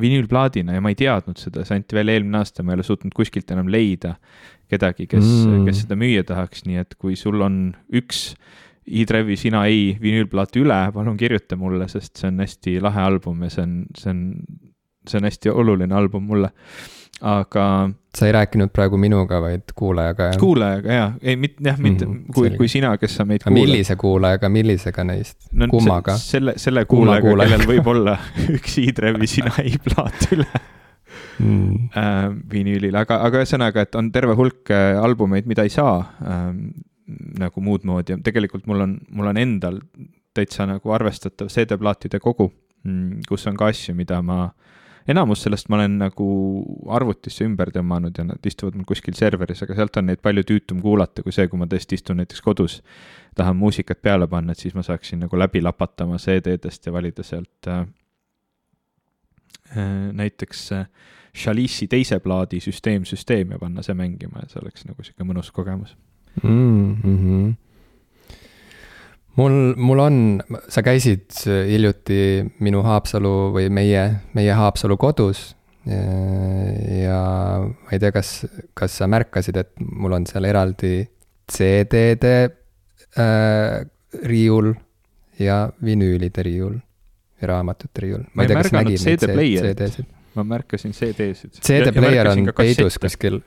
[0.00, 3.14] vinüülplaadina ja ma ei teadnud seda, see anti välja eelmine aasta, ma ei ole suutnud
[3.16, 4.16] kuskilt enam leida
[4.70, 8.32] kedagi, kes mm., kes seda müüa tahaks, nii et kui sul on üks
[8.88, 13.50] E-Drive'i Sina ei vinüülplaat üle, palun kirjuta mulle, sest see on hästi lahe album ja
[13.52, 14.22] see on, see on,
[15.08, 16.52] see on hästi oluline album mulle
[17.20, 17.90] aga.
[18.18, 20.38] sa ei rääkinud praegu minuga, vaid kuulajaga, jah?
[20.40, 23.60] kuulajaga jaa, ei mitte jah, mitte mm, -hmm, kui, kui sina, kes sa meid kuulad.
[23.60, 26.16] millise kuulajaga, millisega neist no,, kummaga?
[26.18, 28.18] selle, selle kuulajaga, kellel võib olla
[28.56, 30.48] üks i-Trevi sina ei plaat üle
[31.38, 31.88] mm.
[31.96, 32.20] äh,
[32.52, 36.46] vinüülil, aga, aga ühesõnaga, et on terve hulk äh, albumeid, mida ei saa äh,
[37.38, 39.82] nagu muud moodi ja tegelikult mul on, mul on endal
[40.34, 42.50] täitsa nagu arvestatav CD-plaatide kogu,
[42.84, 44.67] mm, kus on ka asju, mida ma äh,
[45.08, 46.28] enamus sellest ma olen nagu
[46.94, 50.82] arvutisse ümber tõmmanud ja nad istuvad mul kuskil serveris, aga sealt on neid palju tüütum
[50.84, 52.80] kuulata kui see, kui ma tõesti istun näiteks kodus,
[53.38, 57.26] tahan muusikat peale panna, et siis ma saaksin nagu läbi lapata oma CD-dest ja valida
[57.26, 57.86] sealt äh,
[59.76, 60.90] äh näiteks äh,
[61.38, 65.52] Chalice'i teise plaadi Süsteem, süsteem ja panna see mängima ja see oleks nagu sihuke mõnus
[65.54, 65.96] kogemus
[66.42, 66.94] mm.
[67.02, 67.56] -hmm
[69.38, 70.16] mul, mul on,
[70.68, 72.20] sa käisid hiljuti
[72.64, 74.02] minu Haapsalu või meie,
[74.36, 75.52] meie Haapsalu kodus.
[75.88, 77.20] ja
[77.64, 78.42] ma ei tea, kas,
[78.76, 81.00] kas sa märkasid, et mul on seal eraldi
[81.48, 82.34] CD-de
[83.16, 83.78] äh,
[84.28, 84.74] riiul
[85.40, 86.74] ja vinüülide riiul
[87.40, 88.26] ja raamatute riiul.
[88.34, 90.10] ma ei tea, kas nägid neid CD-sid?
[90.36, 91.62] ma märkasin CD-sid.
[91.64, 93.40] CD-player on peidus kuskil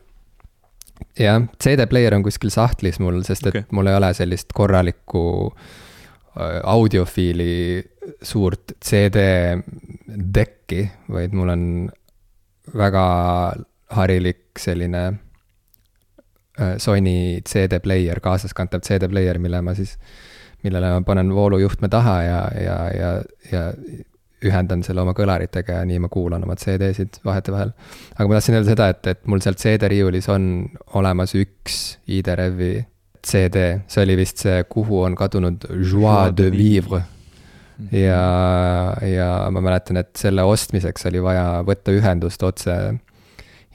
[1.19, 3.69] jah, CD-player on kuskil sahtlis mul, sest et okay.
[3.75, 5.27] mul ei ole sellist korralikku
[5.61, 5.80] Äh,
[6.63, 7.83] audiofiili
[8.23, 11.65] suurt CD-dekki, vaid mul on
[12.77, 13.05] väga
[13.97, 15.03] harilik selline
[16.61, 19.97] äh, Sony CD-player, kaasaskantav CD-player, mille ma siis,
[20.63, 23.11] millele ma panen voolujuhtme taha ja, ja, ja,
[23.51, 23.65] ja
[24.41, 27.73] ühendan selle oma kõlaritega ja nii ma kuulan oma CD-sid vahetevahel.
[28.15, 30.47] aga ma tahtsin öelda seda, et, et mul seal CD-riiulis on
[30.97, 32.73] olemas üks ID-Revi
[33.27, 37.03] CD, see oli vist see, kuhu on kadunud Joie de vivre.
[37.91, 38.25] ja,
[39.05, 42.75] ja ma mäletan, et selle ostmiseks oli vaja võtta ühendust otse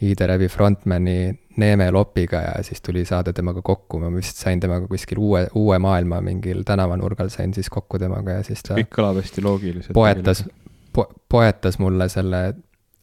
[0.03, 5.19] ID-Revi frontman'i Neeme Lopiga ja siis tuli saada temaga kokku, ma vist sain temaga kuskil
[5.25, 8.77] uue, uue maailma mingil tänavanurgal sain siis kokku temaga ja siis ta.
[8.77, 9.95] kõik kõlab hästi loogiliselt.
[9.97, 10.45] poetas
[10.93, 12.43] po,, poetas mulle selle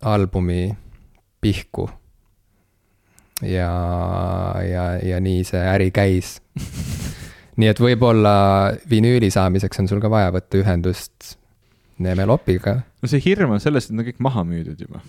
[0.05, 0.67] albumi
[1.41, 1.89] pihku
[3.47, 3.69] ja,
[4.63, 6.37] ja, ja nii see äri käis
[7.59, 8.35] nii et võib-olla
[8.89, 11.35] vinüüli saamiseks on sul ka vaja võtta ühendust
[12.03, 12.79] Neeme Lopiga.
[13.01, 15.03] no see hirm on selles, et nad kõik maha müüdud juba.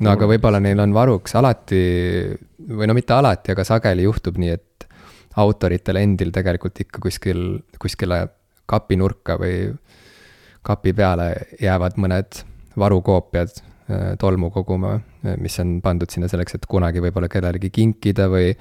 [0.00, 1.82] no aga võib-olla neil on varuks alati,
[2.70, 4.88] või no mitte alati, aga sageli juhtub nii, et
[5.42, 7.44] autoritel endil tegelikult ikka kuskil,
[7.82, 8.20] kuskile
[8.70, 9.72] kapinurka või
[10.64, 12.44] kapi peale jäävad mõned
[12.78, 14.96] varukoopiad Äh, tolmu koguma,
[15.40, 18.52] mis on pandud sinna selleks, et kunagi võib-olla kellelegi kinkida või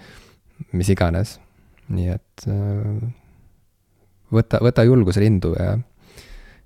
[0.77, 1.37] mis iganes.
[1.93, 3.03] nii et äh,
[4.33, 5.75] võta, võta julgus rindu ja,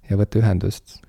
[0.10, 1.00] ja võta ühendust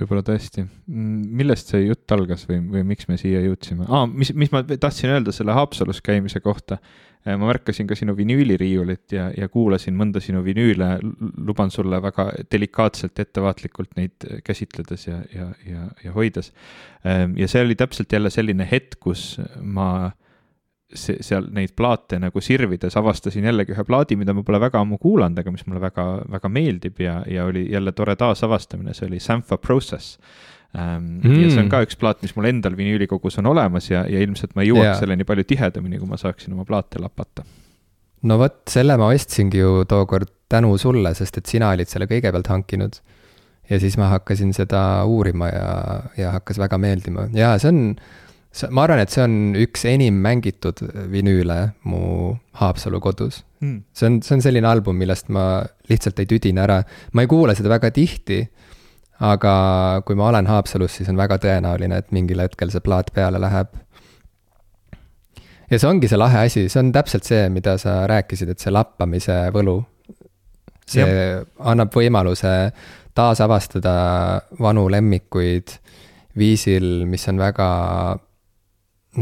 [0.00, 0.64] võib-olla tõesti.
[0.90, 4.06] Mm, millest see jutt algas või, või miks me siia jõudsime ah,?
[4.10, 6.80] mis, mis ma tahtsin öelda selle Haapsalus käimise kohta.
[7.22, 10.96] Äh, ma märkasin ka sinu vinüüliriiulit ja, ja kuulasin mõnda sinu vinüüle,
[11.46, 16.50] luban sulle väga delikaatselt, ettevaatlikult neid käsitledes ja, ja, ja, ja hoides.
[17.06, 20.10] Ähm, ja see oli täpselt jälle selline hetk, kus ma
[20.90, 24.98] see, seal neid plaate nagu sirvides avastasin jällegi ühe plaadi, mida ma pole väga ammu
[25.02, 29.22] kuulanud, aga mis mulle väga, väga meeldib ja, ja oli jälle tore taasavastamine, see oli
[29.22, 30.18] Sampha Process.
[30.72, 31.20] Mm.
[31.20, 34.54] ja see on ka üks plaat, mis mul endal vinüülikogus on olemas ja, ja ilmselt
[34.56, 35.00] ma jõuaks yeah.
[35.02, 37.44] selleni palju tihedamini, kui ma saaksin oma plaate lapata.
[38.24, 42.48] no vot, selle ma ostsingi ju tookord tänu sulle, sest et sina olid selle kõigepealt
[42.48, 42.96] hankinud.
[43.68, 45.68] ja siis ma hakkasin seda uurima ja,
[46.16, 47.84] ja hakkas väga meeldima ja see on,
[48.72, 50.80] ma arvan, et see on üks enim mängitud
[51.12, 52.32] vinüüle mu
[52.64, 53.84] Haapsalu kodus mm..
[53.92, 56.80] see on, see on selline album, millest ma lihtsalt ei tüdine ära,
[57.12, 58.46] ma ei kuula seda väga tihti
[59.22, 59.54] aga
[60.06, 63.70] kui ma olen Haapsalus, siis on väga tõenäoline, et mingil hetkel see plaat peale läheb.
[65.70, 68.74] ja see ongi see lahe asi, see on täpselt see, mida sa rääkisid, et see
[68.74, 69.78] lappamise võlu.
[70.86, 71.38] see ja.
[71.70, 72.72] annab võimaluse
[73.14, 73.94] taasavastada
[74.60, 75.76] vanu lemmikuid
[76.38, 77.68] viisil, mis on väga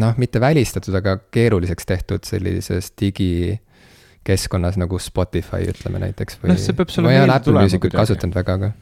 [0.01, 6.55] noh, mitte välistatud, aga keeruliseks tehtud sellises digikeskkonnas nagu Spotify, ütleme näiteks või.
[6.55, 7.99] noh, see peab sulle meelde tulema kuidagi.
[7.99, 8.73] kasutanud väga, aga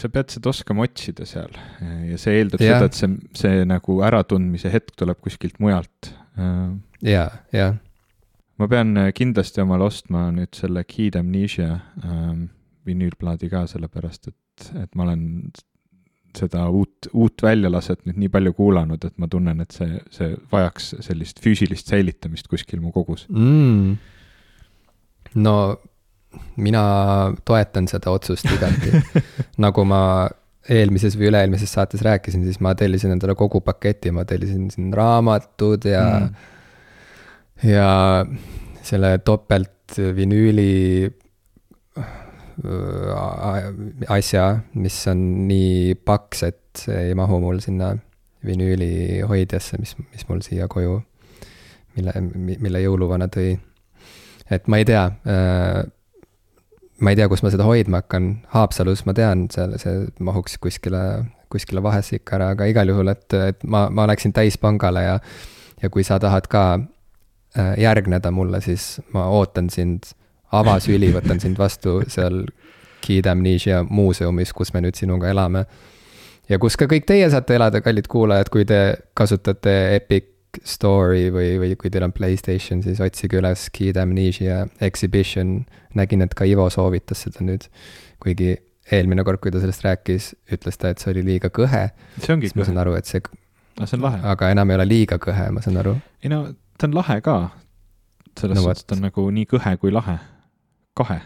[0.00, 1.52] sa pead seda oskama otsida seal
[2.10, 2.76] ja see eeldab ja.
[2.76, 6.12] seda, et see, see nagu äratundmise hetk tuleb kuskilt mujalt.
[7.04, 7.70] ja, ja.
[8.60, 12.48] ma pean kindlasti omale ostma nüüd selle Kid Amnesia ähm,
[12.86, 15.24] vinüülplaadi ka, sellepärast et, et ma olen
[16.36, 20.92] seda uut, uut väljalaset nüüd nii palju kuulanud, et ma tunnen, et see, see vajaks
[21.06, 23.96] sellist füüsilist säilitamist kuskil mu kogus mm..
[25.40, 25.56] no
[26.56, 26.82] mina
[27.44, 28.92] toetan seda otsust igati
[29.64, 30.02] nagu ma
[30.68, 35.86] eelmises või üle-eelmises saates rääkisin, siis ma tellisin endale kogu paketi, ma tellisin siin raamatud
[35.86, 36.52] ja mm.,
[37.64, 37.90] ja
[38.84, 40.72] selle topeltvinüüli
[41.98, 42.10] äh,
[44.12, 47.94] asja, mis on nii paks, et see ei mahu mul sinna
[48.46, 51.00] vinüüli hoidjasse, mis, mis mul siia koju,
[51.96, 53.56] mille, mille jõuluvana tõi.
[54.50, 55.82] et ma ei tea äh,
[57.00, 61.02] ma ei tea, kus ma seda hoidma hakkan, Haapsalus ma tean, seal see mahuks kuskile,
[61.52, 65.18] kuskile vahesse ikka ära, aga igal juhul, et, et ma, ma läksin täispangale ja
[65.82, 66.62] ja kui sa tahad ka
[67.58, 70.08] äh, järgneda mulle, siis ma ootan sind
[70.56, 72.46] avasüli, võtan sind vastu seal
[73.04, 75.66] Kid Amnesia muuseumis, kus me nüüd sinuga elame.
[76.48, 78.80] ja kus ka kõik teie saate elada, kallid kuulajad, kui te
[79.14, 85.66] kasutate Epic Store'i või, või kui teil on Playstation, siis otsige üles Kid Amnesia Exhibition.
[85.96, 87.68] nägin, et ka Ivo soovitas seda nüüd,
[88.20, 88.56] kuigi
[88.92, 91.88] eelmine kord, kui ta sellest rääkis, ütles ta, et see oli liiga kõhe.
[92.20, 92.60] see ongi kõhe.
[92.60, 93.22] ma saan aru, et see.
[93.76, 94.20] aga see on lahe.
[94.32, 95.96] aga enam ei ole liiga kõhe, ma saan aru.
[96.22, 96.42] ei no
[96.78, 97.36] ta on lahe ka.
[98.38, 100.18] selles no, suhtes ta on nagu nii kõhe kui lahe,
[100.94, 101.20] kahe.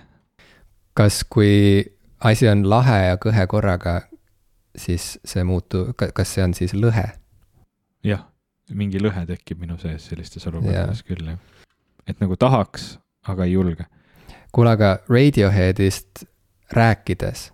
[0.94, 1.84] kas, kui
[2.20, 4.00] asi on lahe ja kõhe korraga,
[4.76, 7.10] siis see muutu-, kas see on siis lõhe?
[8.06, 8.29] jah
[8.76, 11.38] mingi lõhe tekib minu sees sellistes olukordades küll, jah.
[12.08, 12.92] et nagu tahaks,
[13.28, 13.86] aga ei julge.
[14.52, 16.24] kuule, aga Radioheadist
[16.74, 17.50] rääkides,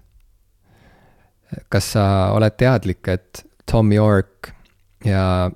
[1.72, 2.06] kas sa
[2.36, 4.52] oled teadlik, et Tom York
[5.04, 5.50] ja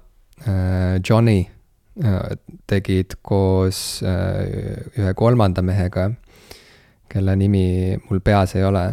[0.47, 1.47] äh, Johnny
[2.05, 2.37] äh,
[2.67, 6.11] tegid koos äh, ühe kolmanda mehega,
[7.11, 8.85] kelle nimi mul peas ei ole,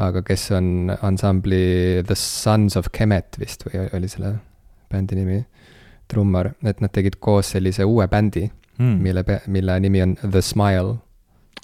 [0.00, 4.38] aga kes on ansambli The Sons of Kemet vist või oli selle
[4.90, 5.42] bändi nimi
[6.10, 8.46] trummar, et nad tegid koos sellise uue bändi
[8.78, 10.96] mm., mille, mille nimi on The Smile.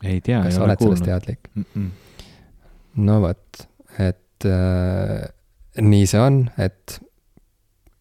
[0.05, 0.99] ei tea, kas sa oled kuulnud.
[0.99, 1.65] sellest teadlik mm?
[1.75, 1.89] -mm.
[3.07, 3.67] no vot,
[3.99, 5.25] et äh,
[5.81, 7.01] nii see on, et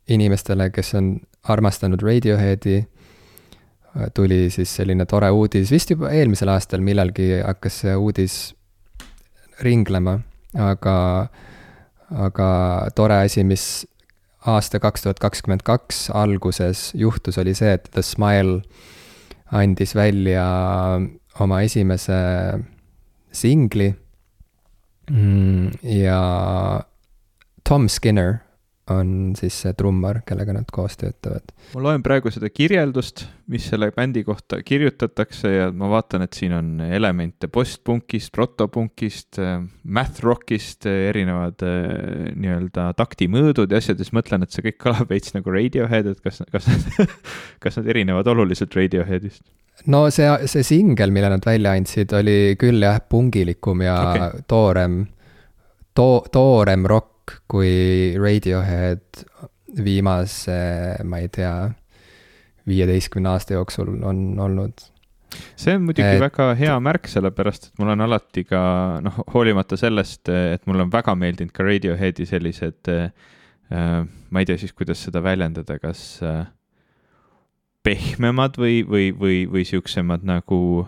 [0.10, 1.16] inimestele, kes on
[1.50, 2.84] armastanud Radioheadi,
[4.14, 8.38] tuli siis selline tore uudis, vist juba eelmisel aastal millalgi hakkas see uudis
[9.64, 10.20] ringlema,
[10.60, 10.96] aga,
[12.28, 12.50] aga
[12.96, 13.86] tore asi, mis
[14.46, 18.62] aasta kaks tuhat kakskümmend kaks alguses juhtus, oli see, et The Smile
[19.56, 20.46] andis välja
[21.40, 22.18] oma esimese
[23.36, 23.94] singli.
[25.12, 26.20] Mm, ja
[27.70, 28.45] Tom Skinner
[28.94, 31.50] on siis see trummar, kellega nad koos töötavad.
[31.74, 36.54] ma loen praegu seda kirjeldust, mis selle bändi kohta kirjutatakse ja ma vaatan, et siin
[36.54, 39.42] on elemente postpunkist, protopunkist,
[39.84, 45.10] math rockist, erinevad äh, nii-öelda taktimõõdud ja asjad ja siis mõtlen, et see kõik kõlab
[45.10, 46.86] veits nagu Radiohead, et kas, kas nad
[47.64, 49.42] kas nad erinevad oluliselt Radioheadist?
[49.90, 54.46] no see, see singel, mille nad välja andsid, oli küll jah, pungilikum ja okay.
[54.48, 55.02] toorem,
[55.98, 59.26] too, toorem rokk rock kui Radiohead
[59.84, 61.70] viimase, ma ei tea,
[62.68, 64.74] viieteistkümne aasta jooksul on olnud.
[65.58, 66.22] See on muidugi et...
[66.22, 68.62] väga hea märk, sellepärast et mul on alati ka
[69.04, 73.10] noh, hoolimata sellest, et mulle on väga meeldinud ka Radioheadi sellised äh,,
[74.30, 76.46] ma ei tea siis, kuidas seda väljendada, kas äh,
[77.84, 80.86] pehmemad või, või, või, või siuksemad nagu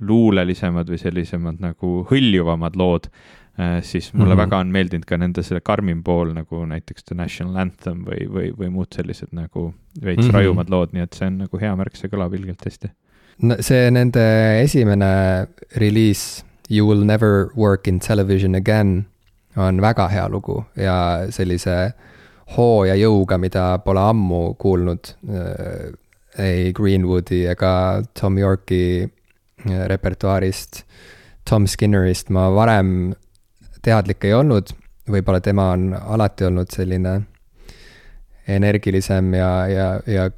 [0.00, 3.10] luulelisemad või sellisemad nagu hõljuvamad lood.
[3.10, 3.39] Äh,
[3.82, 4.42] siis mulle mm -hmm.
[4.42, 8.52] väga on meeldinud ka nende selle karmim pool nagu näiteks The National Anthem või, või,
[8.58, 10.34] või muud sellised nagu veits mm -hmm.
[10.34, 12.90] rajumad lood, nii et see on nagu hea märk, see kõlab ilgelt hästi.
[13.42, 14.22] no see nende
[14.62, 15.46] esimene
[15.76, 19.06] reliis You will never work in television again
[19.56, 21.92] on väga hea lugu ja sellise
[22.56, 25.90] hoo ja jõuga, mida pole ammu kuulnud äh,
[26.38, 30.84] ei Greenwoodi ega Tom Yorki äh, repertuaarist.
[31.48, 33.12] Tom Skinnerist ma varem
[33.82, 34.72] teadlik ei olnud,
[35.10, 37.20] võib-olla tema on alati olnud selline
[38.50, 40.30] energilisem ja, ja, ja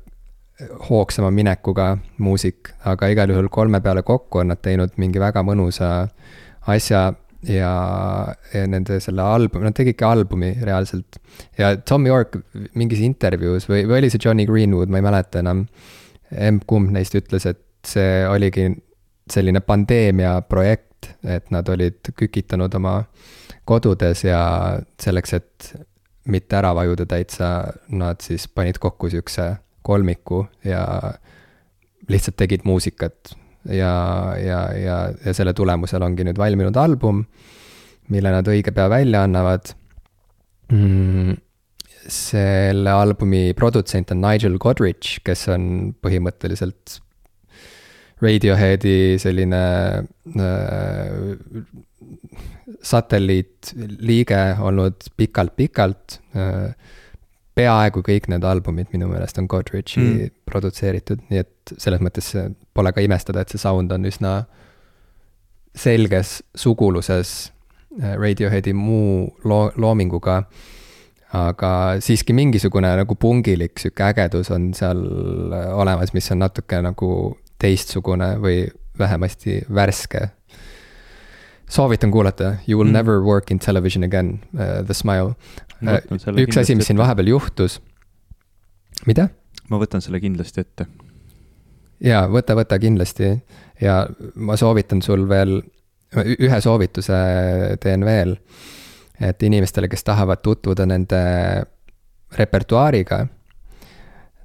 [0.88, 5.90] hoogsama minekuga muusik, aga igal juhul kolme peale kokku on nad teinud mingi väga mõnusa
[6.70, 7.02] asja
[7.48, 7.72] ja,
[8.54, 11.18] ja nende selle albumi, nad tegidki albumi reaalselt.
[11.58, 12.38] ja Tom York
[12.78, 15.66] mingis intervjuus või, või oli see Johnny Greenwood, ma ei mäleta enam,
[16.30, 18.70] emb-kumb neist ütles, et see oligi
[19.30, 20.91] selline pandeemia projekt,
[21.24, 23.02] et nad olid kükitanud oma
[23.68, 24.42] kodudes ja
[25.00, 25.72] selleks, et
[26.30, 27.48] mitte ära vajuda täitsa,
[27.94, 30.84] nad siis panid kokku siukse kolmiku ja
[32.10, 33.34] lihtsalt tegid muusikat
[33.70, 33.94] ja,
[34.38, 37.24] ja, ja, ja selle tulemusel ongi nüüd valminud album,
[38.12, 39.72] mille nad õige pea välja annavad
[40.72, 41.38] mm,.
[42.10, 45.64] selle albumi produtsent on Nigel Godrich, kes on
[46.02, 47.00] põhimõtteliselt
[48.22, 49.62] Radioheadi selline
[50.38, 51.10] äh,
[52.82, 56.74] satelliitliige olnud pikalt-pikalt äh,
[57.54, 60.34] peaaegu kõik need albumid minu meelest on Godrichi mm.
[60.48, 62.32] produtseeritud, nii et selles mõttes
[62.74, 64.36] pole ka imestada, et see sound on üsna
[65.76, 67.52] selges suguluses
[68.00, 70.42] äh, Radioheadi muu loo-, loominguga.
[71.32, 74.98] aga siiski mingisugune nagu pungilik sihuke ägedus on seal
[75.52, 78.64] äh, olemas, mis on natuke nagu teistsugune või
[78.98, 80.28] vähemasti värske.
[81.68, 82.92] soovitan kuulata You will mm.
[82.92, 85.34] never work in television again uh,, The Smile
[85.82, 87.80] üks asi, mis siin vahepeal juhtus.
[89.06, 89.28] mida?
[89.70, 90.86] ma võtan selle kindlasti ette.
[92.04, 93.32] jaa, võta, võta kindlasti
[93.82, 94.02] ja
[94.34, 95.60] ma soovitan sul veel,
[96.16, 97.18] ühe soovituse
[97.82, 98.36] teen veel.
[99.20, 101.22] et inimestele, kes tahavad tutvuda nende
[102.36, 103.26] repertuaariga,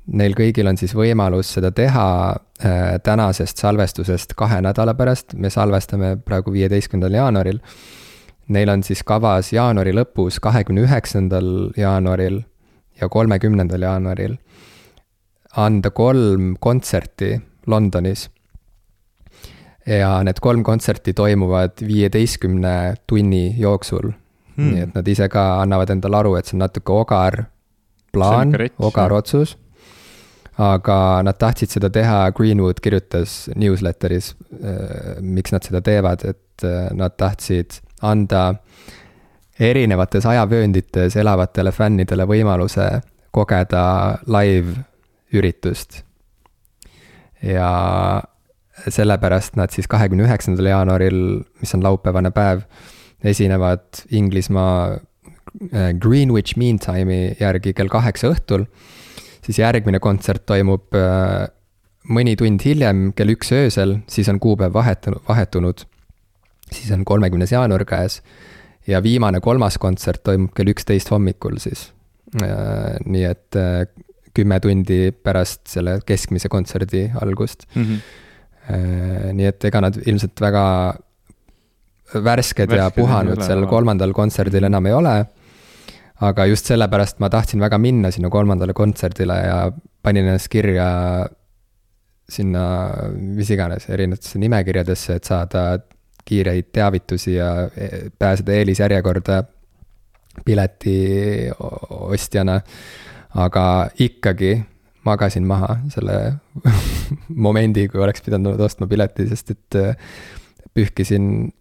[0.07, 6.15] neil kõigil on siis võimalus seda teha äh, tänasest salvestusest kahe nädala pärast, me salvestame
[6.23, 7.59] praegu viieteistkümnendal jaanuaril.
[8.55, 12.39] Neil on siis kavas jaanuari lõpus, kahekümne üheksandal jaanuaril
[13.01, 14.37] ja kolmekümnendal jaanuaril
[15.57, 17.35] anda kolm kontserti
[17.67, 18.29] Londonis.
[19.87, 24.11] ja need kolm kontserti toimuvad viieteistkümne tunni jooksul.
[24.57, 24.71] Hmm..
[24.73, 27.43] nii et nad ise ka annavad endale aru, et see on natuke ogar
[28.11, 29.57] plaan, ogar otsus
[30.57, 36.87] aga nad tahtsid seda teha, Greenwood kirjutas newsletteris, äh, miks nad seda teevad, et äh,
[36.97, 38.55] nad tahtsid anda
[39.59, 42.89] erinevates ajavööndites elavatele fännidele võimaluse
[43.33, 43.83] kogeda
[44.25, 46.03] live-üritust.
[47.41, 47.69] ja
[48.89, 51.19] sellepärast nad siis kahekümne üheksandal jaanuaril,
[51.61, 52.63] mis on laupäevane päev,
[53.23, 58.65] esinevad Inglismaa äh, Greenwich Mean Time'i järgi kell kaheksa õhtul.
[59.47, 61.47] Siis järgmine kontsert toimub äh,
[62.11, 65.83] mõni tund hiljem, kell üks öösel, siis on kuupäev vahetunud, vahetunud
[66.71, 68.21] siis on kolmekümnes jaanuar käes
[68.87, 71.89] ja viimane kolmas kontsert toimub kell üksteist hommikul siis.
[72.43, 73.87] Äh, nii et äh,
[74.35, 77.83] kümme tundi pärast selle keskmise kontserdi algust mm.
[77.83, 79.33] -hmm.
[79.33, 80.63] nii et ega nad ilmselt väga
[82.13, 85.15] värsked, värsked ja puhanud seal kolmandal kontserdil enam ei ole.
[86.21, 89.57] Aga just sellepärast ma tahtsin väga minna sinna kolmandale kontserdile ja
[90.03, 90.87] panin ennast kirja
[92.29, 92.63] sinna,
[93.15, 95.61] mis iganes, erinevatesse nimekirjadesse, et saada
[96.27, 99.43] kiireid teavitusi ja e, pääseda eelisjärjekorda
[100.45, 100.97] pileti
[101.89, 102.61] ostjana.
[103.37, 104.63] aga ikkagi
[105.03, 106.33] magasin maha selle
[107.45, 109.93] momendi, kui oleks pidanud ostma pileti, sest et e,
[110.73, 111.51] pühkisin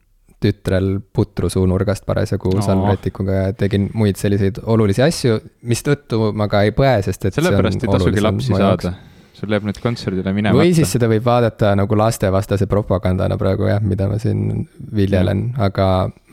[0.43, 2.63] tütrel putru suunurgast parasjagu no.
[2.65, 7.87] salvrätikuga ja tegin muid selliseid olulisi asju, mistõttu ma ka ei põe, sest et sellepärast
[7.87, 8.97] ei tasugi lapsi saada
[9.37, 10.59] sul jääb nüüd kontserdile minemata.
[10.61, 14.65] või siis seda võib vaadata nagu lastevastase propagandana praegu jah, mida ma siin
[14.97, 15.89] viljelen, aga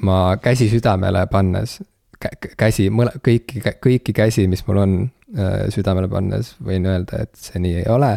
[0.08, 1.82] ma käsi südamele pannes,
[2.60, 2.88] käsi,
[3.28, 7.90] kõiki, kõiki käsi, mis mul on äh, südamele pannes, võin öelda, et see nii ei
[7.92, 8.16] ole.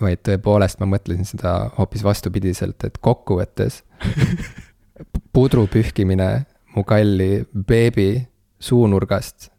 [0.00, 3.78] vaid tõepoolest, ma mõtlesin seda hoopis vastupidiselt, et kokkuvõttes
[5.32, 6.30] pudru pühkimine
[6.76, 8.26] mu kalli beebi
[8.60, 9.50] suunurgast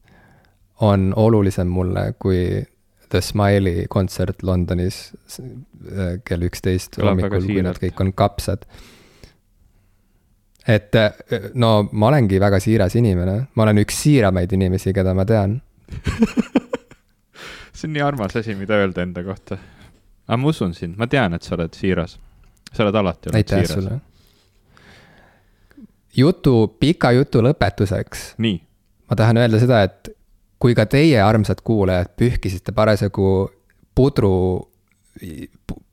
[0.82, 2.66] on olulisem mulle kui
[3.10, 8.66] The Smile'i kontsert Londonis äh, kell üksteist hommikul, kui nad kõik on kapsad.
[10.68, 11.14] et äh,
[11.54, 15.62] no ma olengi väga siiras inimene, ma olen üks siiramaid inimesi, keda ma tean
[17.78, 19.58] see on nii armas asi, mida öelda enda kohta.
[20.28, 22.18] aga ma usun sind, ma tean, et sa oled siiras.
[22.74, 24.02] sa oled alati olnud Aitäh siiras.
[26.18, 28.34] Jutu, pika jutu lõpetuseks.
[29.10, 30.10] ma tahan öelda seda, et
[30.60, 33.50] kui ka teie, armsad kuulajad, pühkisite parasjagu
[33.96, 34.68] pudru,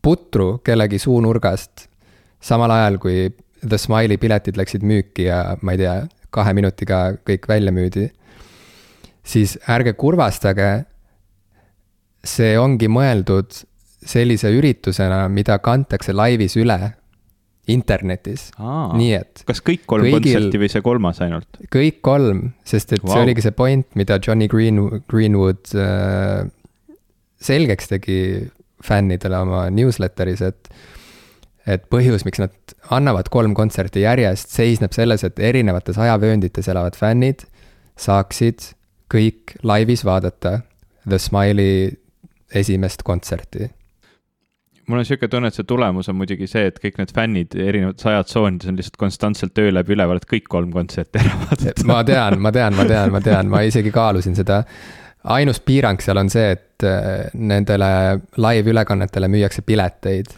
[0.03, 1.89] putru kellegi suunurgast,
[2.41, 3.29] samal ajal kui
[3.65, 5.95] The Smile'i piletid läksid müüki ja ma ei tea,
[6.35, 8.09] kahe minutiga kõik välja müüdi,
[9.25, 10.85] siis ärge kurvastage,
[12.25, 13.53] see ongi mõeldud
[14.05, 16.79] sellise üritusena, mida kantakse laivis üle
[17.71, 19.45] internetis, nii et.
[19.49, 21.61] kas kõik kolm kõigil, kontserti või see kolmas ainult?
[21.73, 23.15] kõik kolm, sest et wow.
[23.15, 26.45] see oligi see point, mida Johnny Green, Greenwood äh,
[27.45, 28.19] selgeks tegi
[28.85, 30.69] fännidele oma newsletteris, et.
[31.65, 37.47] et põhjus, miks nad annavad kolm kontserti järjest, seisneb selles, et erinevates ajavööndites elavad fännid
[37.97, 38.75] saaksid
[39.13, 40.59] kõik laivis vaadata
[41.09, 41.95] The Smile'i
[42.55, 43.71] esimest kontserti
[44.89, 48.07] mul on sihuke tunne, et see tulemus on muidugi see, et kõik need fännid erinevates
[48.11, 51.87] ajatsoonides on lihtsalt konstantselt öö läbi üleval, et kõik kolm kontserti ära vaadata.
[51.89, 54.63] ma tean, ma tean, ma tean, ma tean, ma isegi kaalusin seda.
[55.35, 57.91] ainus piirang seal on see, et äh, nendele
[58.37, 60.35] live-ülekannetele müüakse pileteid.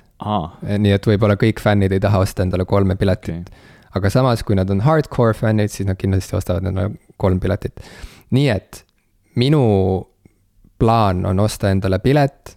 [0.66, 3.64] nii et võib-olla kõik fännid ei taha osta endale kolme piletit okay..
[3.98, 7.82] aga samas, kui nad on hardcore fännid, siis nad kindlasti ostavad endale kolm piletit.
[8.30, 8.84] nii et
[9.36, 9.64] minu
[10.78, 12.56] plaan on osta endale pilet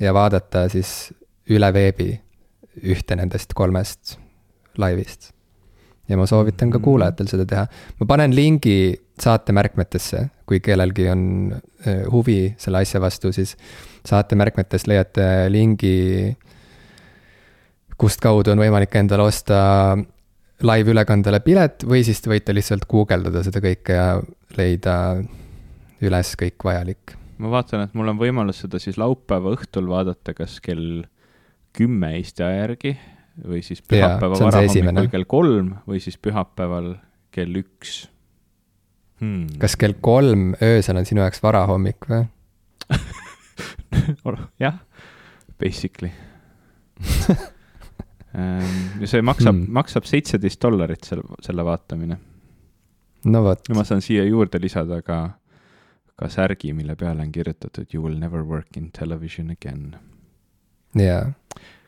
[0.00, 1.14] ja vaadata siis
[1.52, 2.10] üle veebi
[2.82, 4.16] ühte nendest kolmest
[4.78, 5.32] laivist.
[6.06, 6.84] ja ma soovitan ka mm.
[6.84, 7.66] kuulajatel seda teha.
[8.00, 11.22] ma panen lingi saate märkmetesse, kui kellelgi on
[11.54, 13.56] äh, huvi selle asja vastu, siis
[14.06, 16.36] saate märkmetest leiate lingi,
[17.96, 19.96] kust kaudu on võimalik endale osta
[20.66, 24.06] laivülekandele pilet või siis te võite lihtsalt guugeldada seda kõike ja
[24.56, 24.96] leida
[26.04, 27.16] üles kõik vajalik.
[27.38, 31.04] ma vaatan, et mul on võimalus seda siis laupäeva õhtul vaadata, kas kell
[31.76, 32.96] kümme Eesti aja järgi
[33.44, 36.94] või siis pühapäeva varahommikul kell kolm või siis pühapäeval
[37.34, 38.06] kell üks
[39.20, 39.58] hmm..
[39.60, 42.24] kas kell kolm öösel on sinu jaoks varahommik või
[44.64, 44.78] jah,
[45.60, 46.12] basically
[48.32, 48.72] ehm,
[49.02, 52.18] ja see maksab hmm., maksab seitseteist dollarit selle, selle vaatamine.
[53.28, 53.68] no vot.
[53.74, 55.20] ma saan siia juurde lisada ka,
[56.16, 59.96] ka särgi, mille peale on kirjutatud You will never work in television again
[61.00, 61.32] jaa.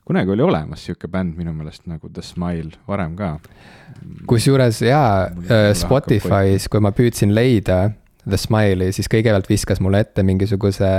[0.08, 3.38] kunagi oli olemas sihuke bänd minu meelest nagu The Smile, varem ka.
[4.26, 7.90] kusjuures jaa, äh, Spotify's, kui ma püüdsin leida
[8.28, 10.92] The Smile'i, siis kõigepealt viskas mulle ette mingisuguse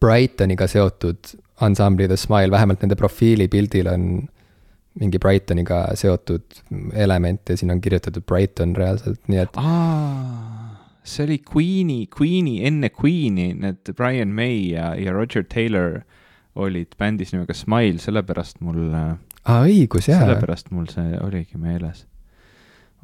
[0.00, 4.10] Brightoniga seotud ansambli The Smile, vähemalt nende profiilipildil on
[4.98, 6.42] mingi Brightoniga seotud
[6.92, 9.58] element ja siin on kirjutatud Brighton reaalselt, nii et.
[11.08, 16.02] see oli Queen'i, Queen'i, enne Queen'i need Brian May ja, ja Roger Taylor
[16.58, 18.88] olid bändis nimega Smile, sellepärast mul.
[18.94, 20.22] aa, ah, õigus, jaa.
[20.24, 22.04] sellepärast mul see oligi meeles.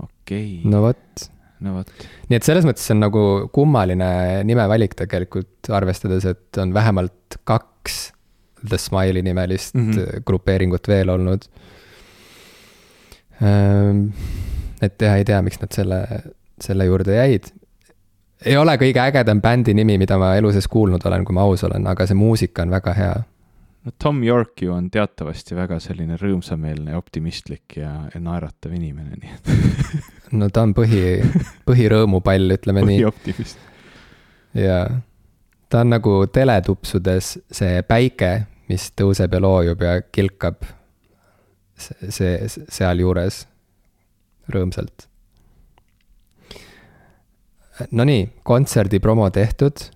[0.00, 0.70] okei okay..
[0.70, 1.28] no vot.
[1.64, 1.92] no vot.
[2.30, 3.24] nii et selles mõttes on nagu
[3.54, 4.10] kummaline
[4.48, 8.00] nimevalik tegelikult, arvestades, et on vähemalt kaks
[8.64, 10.22] The Smile'i nimelist mm -hmm.
[10.24, 11.42] grupeeringut veel olnud.
[13.42, 14.06] Ehm,
[14.82, 16.00] et jah, ei tea, miks nad selle,
[16.60, 17.52] selle juurde jäid
[18.44, 21.64] ei ole kõige ägedam bändi nimi, mida ma elu sees kuulnud olen, kui ma aus
[21.64, 23.14] olen, aga see muusika on väga hea
[23.84, 29.18] no Tom York ju on teatavasti väga selline rõõmsameelne ja optimistlik ja, ja naeratav inimene,
[29.20, 29.50] nii et
[30.40, 31.02] no ta on põhi,
[31.68, 33.00] põhirõõmupall, ütleme nii.
[33.02, 33.66] põhioptimist.
[34.58, 34.86] jaa,
[35.68, 38.34] ta on nagu teletupsudes see päike,
[38.72, 40.64] mis tõuseb ja loojub ja kilkab
[41.76, 43.44] see, see sealjuures
[44.54, 45.08] rõõmsalt.
[47.90, 49.88] Nonii, kontserdi promo tehtud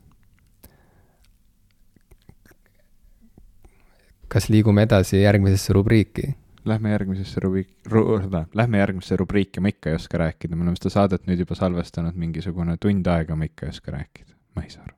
[4.29, 6.35] kas liigume edasi järgmisesse rubriiki?
[6.69, 8.21] Lähme järgmisesse rubriik- ru,,
[8.55, 12.19] lähme järgmisesse rubriiki, ma ikka ei oska rääkida, me oleme seda saadet nüüd juba salvestanud
[12.19, 14.95] mingisugune tund aega, ma ikka ei oska rääkida, ma ei saa aru.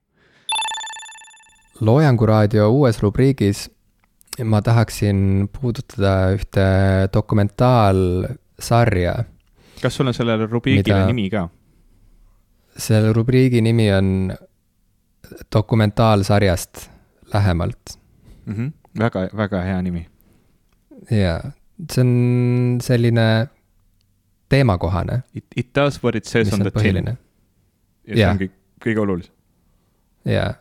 [1.81, 3.71] loojangu raadio uues rubriigis
[4.45, 6.67] ma tahaksin puudutada ühte
[7.15, 9.15] dokumentaalsarja.
[9.83, 11.49] kas sul on sellele rubriigile nimi ka?
[12.77, 14.33] selle rubriigi nimi on
[15.53, 16.91] dokumentaalsarjast
[17.35, 17.99] lähemalt
[18.47, 18.55] mm.
[18.55, 20.07] -hmm väga, väga hea nimi.
[21.11, 21.53] jaa,
[21.91, 23.49] see on selline
[24.49, 25.23] teemakohane.
[25.35, 27.17] It, it does what it says on the tin.
[28.07, 29.35] ja see on kõik, kõige olulisem.
[30.29, 30.55] jaa,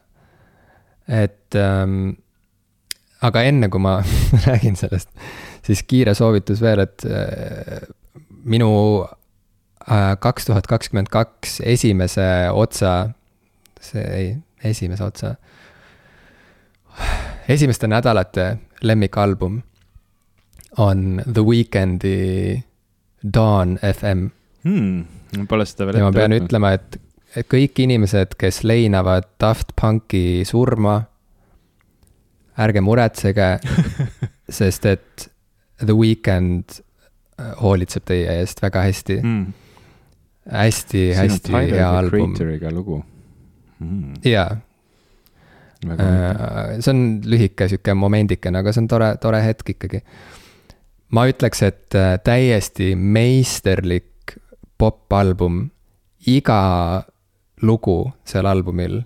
[1.07, 2.11] et ähm,
[3.21, 3.99] aga enne, kui ma
[4.47, 5.09] räägin sellest,
[5.65, 7.81] siis kiire soovitus veel, et äh,
[8.45, 8.71] minu
[9.03, 12.93] äh, kaks tuhat kakskümmend kaks esimese otsa,
[13.81, 14.31] see ei,
[14.69, 15.35] esimese otsa
[17.49, 19.61] esimeste nädalate lemmikalbum
[20.77, 22.63] on The Weeknd'i
[23.33, 24.27] Dawn FM
[24.63, 25.05] hmm,.
[25.37, 26.13] ma pole seda veel ette võtnud.
[26.13, 26.99] ma pean ütlema, et,
[27.35, 30.99] et kõik inimesed, kes leinavad Daft Punki surma,
[32.59, 33.49] ärge muretsege
[34.59, 35.27] sest et
[35.81, 39.43] The Weeknd äh, hoolitseb teie eest väga hästi mm..
[40.53, 42.37] hästi, hästi hea album.
[42.77, 43.03] lugu
[43.79, 44.21] mm..
[44.27, 44.51] jaa
[45.79, 50.01] see on lühike sihuke momendikene, aga see on tore, tore hetk ikkagi.
[51.15, 54.35] ma ütleks, et äh, täiesti meisterlik
[54.77, 55.69] popalbum.
[56.27, 57.03] iga
[57.61, 59.01] lugu seal albumil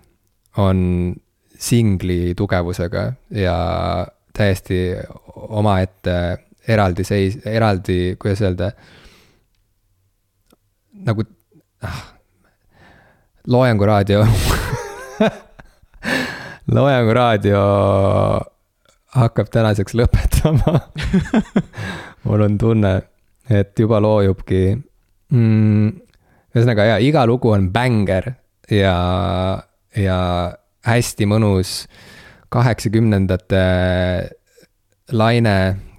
[0.58, 1.14] on
[1.58, 4.96] singli tugevusega ja täiesti
[5.36, 8.72] omaette eraldi seis, eraldi, kuidas öelda,
[11.06, 11.24] nagu
[11.84, 12.04] ah,
[13.48, 14.26] loengu raadio
[16.72, 17.62] Loengu raadio
[19.18, 20.78] hakkab tänaseks lõpetama
[22.26, 22.94] mul on tunne,
[23.52, 25.90] et juba loojubki mm,.
[26.56, 28.30] ühesõnaga jaa, iga lugu on bänger
[28.72, 28.96] ja,
[30.00, 30.20] ja
[30.88, 31.84] hästi mõnus
[32.54, 33.66] kaheksakümnendate
[35.12, 35.58] laine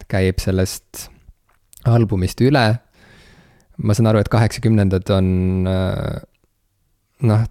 [0.09, 1.11] käib sellest
[1.85, 2.65] albumist üle.
[3.85, 5.29] ma saan aru, et kaheksakümnendad on
[7.29, 7.47] noh,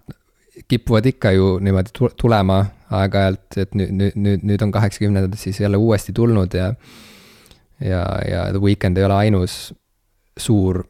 [0.68, 2.60] kipuvad ikka ju niimoodi tulema
[2.94, 6.72] aeg-ajalt, et nüüd, nüüd, nüüd, nüüd on kaheksakümnendad siis jälle uuesti tulnud ja
[7.80, 9.74] ja, ja The Weeknd ei ole ainus
[10.38, 10.84] suur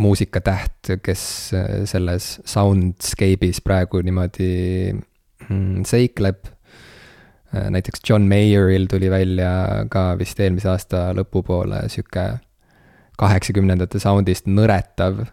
[0.00, 1.22] muusikatäht, kes
[1.90, 4.52] selles soundscape'is praegu niimoodi
[4.94, 6.48] mm, seikleb.
[7.50, 12.26] näiteks John Mayer'il tuli välja ka vist eelmise aasta lõpupoole sihuke
[13.18, 15.24] kaheksakümnendate sound'ist nõretav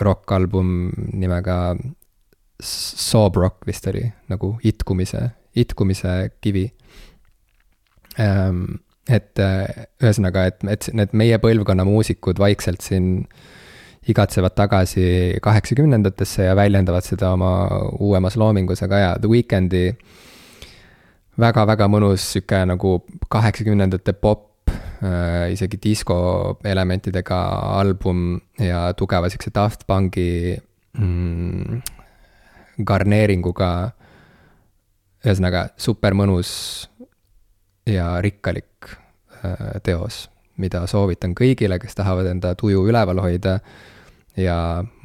[0.00, 1.74] rokkalbum nimega
[2.62, 5.26] Sob Rock vist oli, nagu itkumise,
[5.58, 6.68] itkumise kivi.
[8.20, 8.64] Ähm,
[9.10, 13.24] et ühesõnaga, et, et need meie põlvkonna muusikud vaikselt siin
[14.08, 15.04] igatsevad tagasi
[15.42, 17.52] kaheksakümnendatesse ja väljendavad seda oma
[17.98, 19.84] uuemas loomingus, aga jaa, The Weekndi
[21.42, 22.96] väga-väga mõnus sihuke nagu
[23.32, 26.18] kaheksakümnendate pop äh,, isegi disko
[26.66, 27.38] elementidega
[27.78, 30.58] album ja tugeva sihukese Daft Punki
[30.98, 31.82] mm,
[32.78, 33.92] garneeringuga.
[35.22, 36.88] ühesõnaga super mõnus
[37.86, 43.58] ja rikkalik äh, teos, mida soovitan kõigile, kes tahavad enda tuju üleval hoida
[44.36, 44.56] ja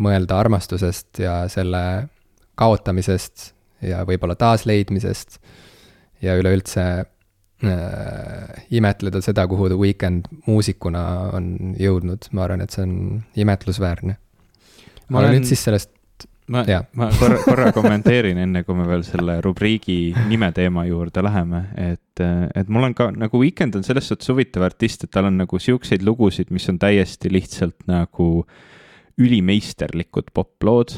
[0.02, 2.08] mõelda armastusest ja selle
[2.58, 3.52] kaotamisest
[3.86, 5.38] ja võib-olla taasleidmisest
[6.26, 11.04] ja üleüldse äh, imetleda seda, kuhu The Weeknd muusikuna
[11.38, 12.96] on jõudnud, ma arvan, et see on
[13.38, 14.18] imetlusväärne.
[15.10, 15.38] aga olen...
[15.38, 15.94] nüüd siis sellest
[16.48, 16.64] ma,
[16.96, 22.24] ma korra, korra kommenteerin, enne kui me veel selle rubriigi nime teema juurde läheme, et,
[22.56, 25.60] et mul on ka nagu Weekend on selles suhtes huvitav artist, et tal on nagu
[25.60, 28.30] siukseid lugusid, mis on täiesti lihtsalt nagu
[29.18, 30.96] ülimeisterlikud poplood.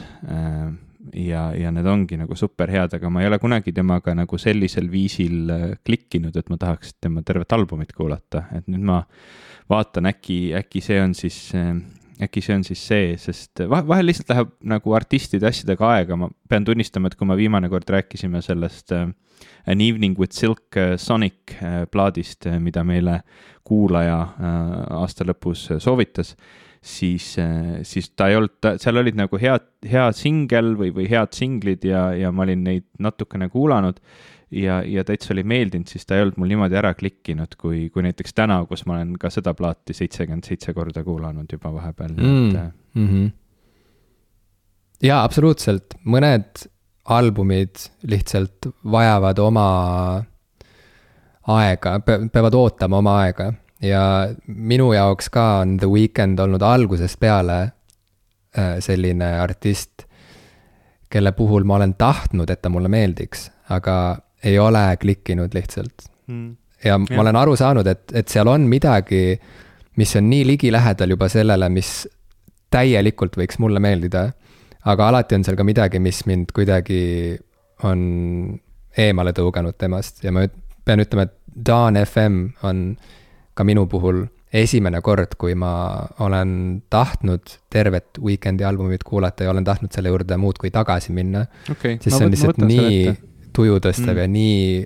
[1.16, 4.92] ja, ja need ongi nagu super head, aga ma ei ole kunagi temaga nagu sellisel
[4.92, 5.54] viisil
[5.86, 9.00] klikkinud, et ma tahaks tema tervet albumit kuulata, et nüüd ma
[9.70, 11.40] vaatan, äkki, äkki see on siis
[12.24, 16.66] äkki see on siis see, sest vahel lihtsalt läheb nagu artistide asjadega aega, ma pean
[16.68, 19.08] tunnistama, et kui me viimane kord rääkisime sellest äh,
[19.70, 23.22] An Evening with Silk äh, Sonic äh, plaadist, mida meile
[23.70, 24.18] kuulaja
[24.98, 26.32] aasta lõpus soovitas,
[26.82, 27.36] siis,
[27.86, 32.08] siis ta ei olnud, seal olid nagu head, hea singel või, või head singlid ja,
[32.18, 34.00] ja ma olin neid natukene kuulanud
[34.52, 38.04] ja, ja täitsa oli meeldinud, siis ta ei olnud mul niimoodi ära klikkinud, kui, kui
[38.06, 42.72] näiteks täna, kus ma olen ka seda plaati seitsekümmend seitse korda kuulanud juba vahepeal mm..
[42.94, 43.32] Mm -hmm.
[45.04, 46.66] jaa, absoluutselt, mõned
[47.10, 47.78] albumid
[48.10, 49.70] lihtsalt vajavad oma
[51.48, 52.00] aega,
[52.34, 53.54] peavad ootama oma aega.
[53.82, 60.04] Ja minu jaoks ka on The Weeknd olnud algusest peale äh, selline artist,
[61.10, 63.96] kelle puhul ma olen tahtnud, et ta mulle meeldiks, aga
[64.44, 66.56] ei ole klikkinud lihtsalt mm..
[66.86, 67.22] ja ma ja.
[67.22, 69.40] olen aru saanud, et, et seal on midagi,
[70.00, 72.08] mis on nii ligilähedal juba sellele, mis
[72.72, 74.30] täielikult võiks mulle meeldida.
[74.86, 77.38] aga alati on seal ka midagi, mis mind kuidagi
[77.88, 78.02] on
[78.98, 80.46] eemale tõuganud temast ja ma
[80.86, 81.36] pean ütlema, et
[81.66, 82.84] Daan FM on
[83.58, 84.24] ka minu puhul
[84.54, 85.72] esimene kord, kui ma
[86.26, 86.52] olen
[86.90, 92.00] tahtnud tervet Weekend'i albumit kuulata ja olen tahtnud selle juurde muudkui tagasi minna okay,.
[92.02, 93.12] sest see on lihtsalt nii
[93.60, 94.22] tuju tõstev mm.
[94.22, 94.84] ja nii,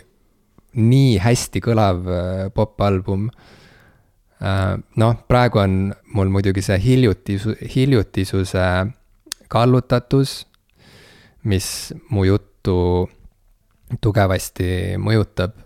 [0.89, 3.29] nii hästi kõlav äh, popalbum.
[4.43, 5.77] Äh, noh, praegu on
[6.17, 8.67] mul muidugi see hiljutisu, hiljutisuse
[9.53, 10.41] kallutatus,
[11.49, 11.67] mis
[12.09, 12.77] mu juttu
[14.01, 15.59] tugevasti mõjutab.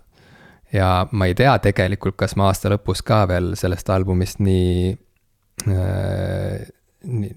[0.72, 4.90] ja ma ei tea tegelikult, kas ma aasta lõpus ka veel sellest albumist nii
[5.64, 6.66] äh,
[7.08, 7.30] nii,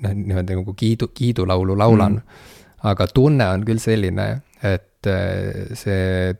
[0.00, 2.54] noh, niimoodi nagu kiidu, kiidulaulu laulan mm..
[2.86, 4.28] Aga tunne on küll selline,
[4.62, 6.34] et äh, see,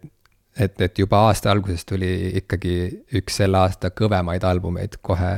[0.59, 2.11] et, et juba aasta alguses tuli
[2.43, 2.75] ikkagi
[3.19, 5.35] üks selle aasta kõvemaid albumeid kohe,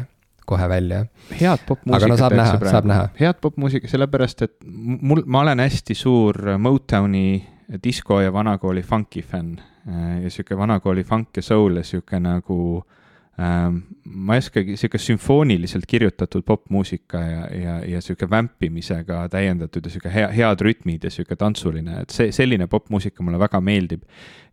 [0.49, 1.05] kohe välja.
[1.31, 2.03] head popmuusikat.
[2.03, 3.09] aga no saab näha, saab näha.
[3.21, 7.43] head popmuusika, sellepärast et mul, ma olen hästi suur Motowni
[7.83, 12.61] disko ja vanakooli funk'i fänn äh, ja sihuke vanakooli funk ja soul ja sihuke nagu
[12.81, 12.97] äh,
[13.39, 20.13] ma ei oskagi, sihuke sümfooniliselt kirjutatud popmuusika ja, ja, ja sihuke vämpimisega täiendatud ja sihuke
[20.13, 24.05] hea, head rütmid ja sihuke tantsuline, et see, selline popmuusika mulle väga meeldib.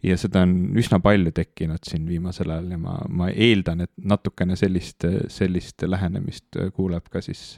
[0.04, 4.56] ja seda on üsna palju tekkinud siin viimasel ajal ja ma, ma eeldan, et natukene
[4.56, 7.58] sellist, sellist lähenemist kuuleb ka siis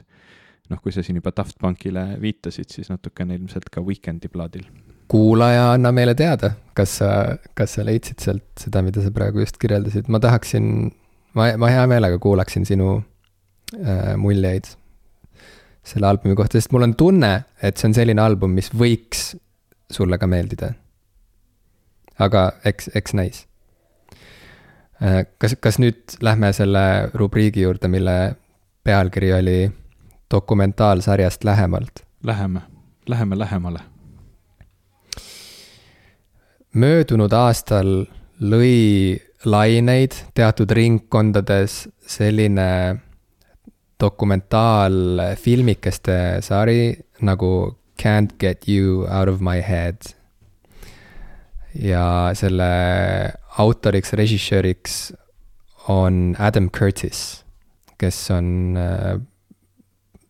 [0.70, 4.66] noh, kui sa siin juba Daft Punkile viitasid, siis natukene ilmselt ka Weekend'i plaadil
[5.10, 7.10] kuulaja, anna meile teada, kas sa,
[7.58, 10.92] kas sa leidsid sealt seda, mida sa praegu just kirjeldasid, ma tahaksin,
[11.34, 12.96] ma, ma hea meelega kuulaksin sinu
[13.74, 14.70] äh, muljeid
[15.90, 19.30] selle albumi kohta, sest mul on tunne, et see on selline album, mis võiks
[19.90, 20.72] sulle ka meeldida.
[22.20, 23.44] aga eks, eks näis.
[25.02, 28.18] Äh, kas, kas nüüd lähme selle rubriigi juurde, mille
[28.84, 29.60] pealkiri oli
[30.30, 32.04] dokumentaalsarjast lähemalt?
[32.22, 32.60] Läheme,
[33.08, 33.80] läheme lähemale
[36.72, 38.04] möödunud aastal
[38.40, 43.00] lõi laineid teatud ringkondades selline
[44.00, 49.96] dokumentaalfilmikeste sari nagu Can't get you out of my head.
[51.74, 53.32] ja selle
[53.62, 55.12] autoriks, režissööriks
[55.92, 57.44] on Adam Curtis,
[58.00, 58.74] kes on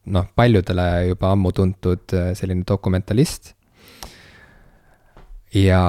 [0.04, 2.04] noh, paljudele juba ammu tuntud
[2.36, 3.54] selline dokumentalist
[5.54, 5.82] ja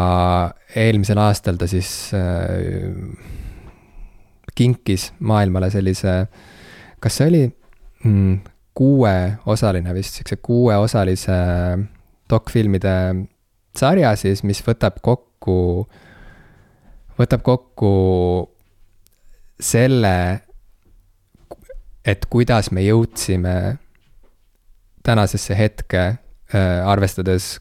[0.76, 2.62] eelmisel aastal ta siis äh,
[4.56, 6.26] kinkis maailmale sellise,
[7.00, 7.44] kas see oli
[8.04, 8.40] mm,
[8.78, 11.38] kuueosaline vist, siukse kuueosalise
[12.30, 12.96] dokfilmide
[13.78, 15.88] sarja siis, mis võtab kokku,
[17.20, 17.94] võtab kokku
[19.62, 20.16] selle,
[22.06, 23.56] et kuidas me jõudsime
[25.06, 27.56] tänasesse hetke äh,, arvestades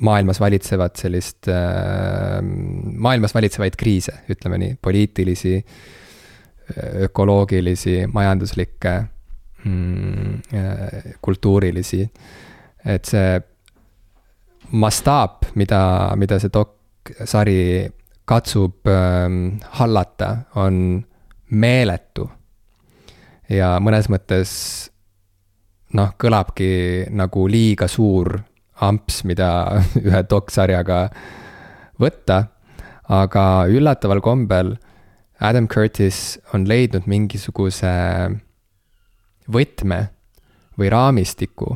[0.00, 2.40] maailmas valitsevat sellist äh,,
[2.96, 5.54] maailmas valitsevaid kriise, ütleme nii, poliitilisi,
[7.02, 9.04] ökoloogilisi, majanduslikke
[9.64, 12.10] mm,, äh, kultuurilisi.
[12.84, 13.40] et see
[14.72, 15.80] mastaap, mida,
[16.16, 17.90] mida see dok-sari
[18.24, 19.28] katsub äh,
[19.80, 21.04] hallata, on
[21.50, 22.30] meeletu.
[23.50, 24.52] ja mõnes mõttes
[25.98, 28.38] noh, kõlabki nagu liiga suur
[28.80, 29.50] amps, mida
[30.06, 31.08] ühe doksarjaga
[32.00, 32.46] võtta.
[33.10, 34.76] aga üllataval kombel
[35.40, 37.90] Adam Curtis on leidnud mingisuguse
[39.50, 39.98] võtme
[40.78, 41.74] või raamistiku,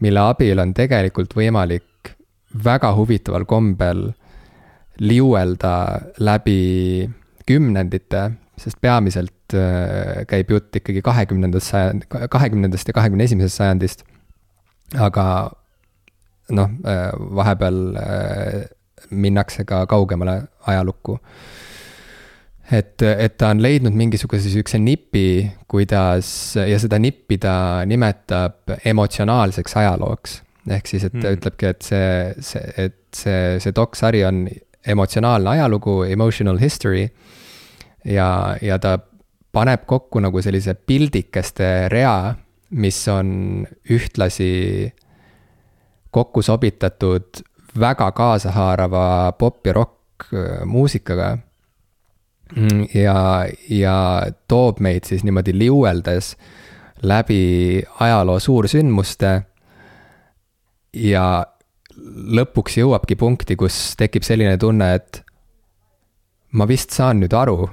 [0.00, 2.14] mille abil on tegelikult võimalik
[2.64, 4.08] väga huvitaval kombel
[4.98, 5.74] liuelda
[6.18, 7.08] läbi
[7.46, 8.22] kümnendite,
[8.58, 14.04] sest peamiselt äh, käib jutt ikkagi kahekümnendast sajand, kahekümnendast ja kahekümne esimesest sajandist.
[14.96, 15.52] aga
[16.56, 18.66] noh, äh, vahepeal äh,
[19.10, 21.18] minnakse ka kaugemale ajalukku.
[22.72, 26.28] et, et ta on leidnud mingisuguse sihukese nipi, kuidas
[26.60, 30.42] ja seda nippi ta nimetab emotsionaalseks ajalooks.
[30.68, 31.38] ehk siis, et ta mm.
[31.38, 32.08] ütlebki, et see,
[32.44, 34.46] see, et see, see doksari on
[34.88, 37.08] emotsionaalne ajalugu, emotional history.
[38.04, 38.98] ja, ja ta
[39.52, 42.34] paneb kokku nagu sellise pildikeste rea,
[42.70, 44.52] mis on ühtlasi
[46.10, 47.42] kokku sobitatud
[47.80, 51.38] väga kaasahaarava pop ja rock äh, muusikaga.
[52.56, 53.96] Mm, ja, ja
[54.48, 56.36] toob meid siis niimoodi liueldes
[57.02, 59.42] läbi ajaloo suursündmuste.
[60.94, 61.46] ja
[62.38, 65.20] lõpuks jõuabki punkti, kus tekib selline tunne, et
[66.56, 67.68] ma vist saan nüüd aru,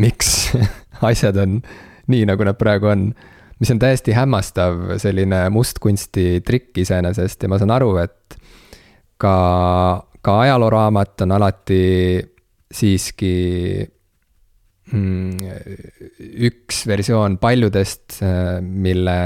[0.00, 0.54] miks
[1.10, 1.60] asjad on
[2.08, 3.10] nii, nagu nad praegu on
[3.58, 8.38] mis on täiesti hämmastav selline mustkunsti trikk iseenesest ja ma saan aru, et
[9.18, 9.36] ka,
[10.22, 11.84] ka ajalooraamat on alati
[12.68, 13.32] siiski
[14.92, 15.48] mm,
[16.50, 18.20] üks versioon paljudest,
[18.60, 19.18] mille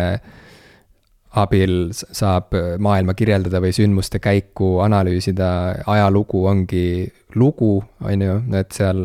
[1.32, 2.52] abil saab
[2.84, 5.48] maailma kirjeldada või sündmuste käiku analüüsida,
[5.88, 7.08] ajalugu ongi
[7.40, 9.00] lugu, on ju, et seal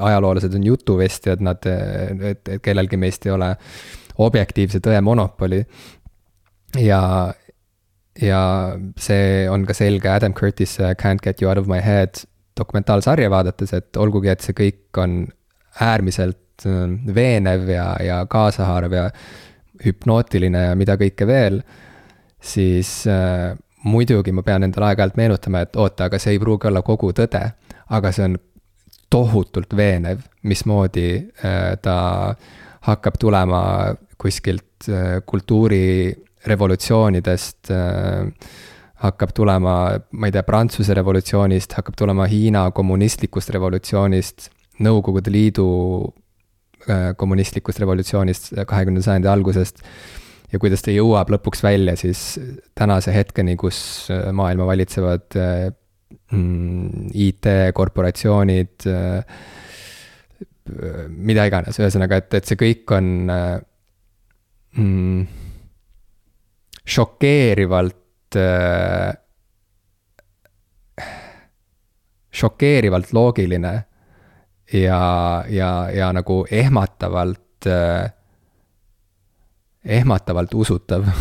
[0.00, 3.50] ajaloolased on jutuvestjad, nad, et, et kellelgi meist ei ole
[4.18, 5.64] objektiivse tõe monopoli.
[6.80, 7.32] ja,
[8.22, 8.42] ja
[8.98, 12.24] see on ka selge Adam Curtis'e Can't get you out of my head
[12.56, 15.26] dokumentaalsarja vaadates, et olgugi, et see kõik on
[15.80, 19.10] äärmiselt äh, veenev ja, ja kaasahaarav ja
[19.84, 21.60] hüpnootiline ja mida kõike veel,
[22.40, 23.52] siis äh,
[23.84, 27.42] muidugi ma pean endale aeg-ajalt meenutama, et oota, aga see ei pruugi olla kogu tõde,
[27.94, 28.38] aga see on
[29.12, 31.10] tohutult veenev, mismoodi
[31.44, 31.98] äh, ta
[32.86, 33.60] hakkab tulema
[34.20, 38.26] kuskilt äh, kultuurirevolutsioonidest äh,
[39.04, 44.50] hakkab tulema, ma ei tea, Prantsuse revolutsioonist, hakkab tulema Hiina kommunistlikust revolutsioonist,
[44.84, 45.68] Nõukogude Liidu
[46.88, 49.76] äh, kommunistlikust revolutsioonist kahekümnenda sajandi algusest.
[50.52, 52.38] ja kuidas ta jõuab lõpuks välja siis
[52.78, 55.26] tänase hetkeni, kus maailma valitsevad
[56.30, 58.86] mm, IT-korporatsioonid,
[60.66, 63.58] Äh, mida iganes, ühesõnaga, et, et see kõik on äh,
[64.78, 65.20] mm,
[66.96, 69.12] šokeerivalt äh,,
[72.36, 73.74] šokeerivalt loogiline
[74.74, 75.00] ja,
[75.48, 78.10] ja, ja nagu ehmatavalt äh,,
[80.00, 81.06] ehmatavalt usutav.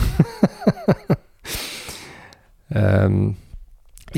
[2.76, 3.38] Ähm,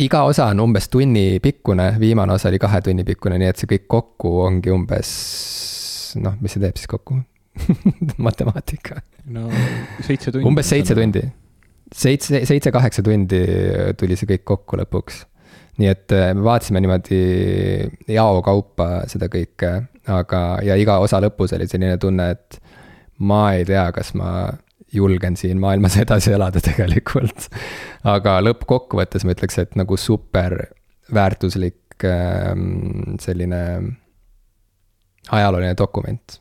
[0.02, 3.70] iga osa on umbes tunni pikkune, viimane osa oli kahe tunni pikkune, nii et see
[3.72, 5.12] kõik kokku ongi umbes
[6.22, 7.18] noh, mis see teeb siis kokku
[8.28, 9.02] matemaatika.
[9.34, 9.48] no
[10.06, 10.46] seitse tundi.
[10.48, 11.24] umbes seitse tundi.
[11.94, 13.42] seitse, seitse-kaheksa tundi
[14.00, 15.24] tuli see kõik kokku lõpuks.
[15.82, 17.22] nii et äh, me vaatasime niimoodi
[18.14, 19.74] jao kaupa seda kõike,
[20.14, 22.62] aga, ja iga osa lõpus oli selline tunne, et
[23.20, 24.32] ma ei tea, kas ma
[24.94, 27.50] julgen siin maailmas edasi elada tegelikult.
[28.08, 30.60] aga lõppkokkuvõttes ma ütleks, et nagu super
[31.14, 33.62] väärtuslik ähm, selline
[35.32, 36.40] ajalooline dokument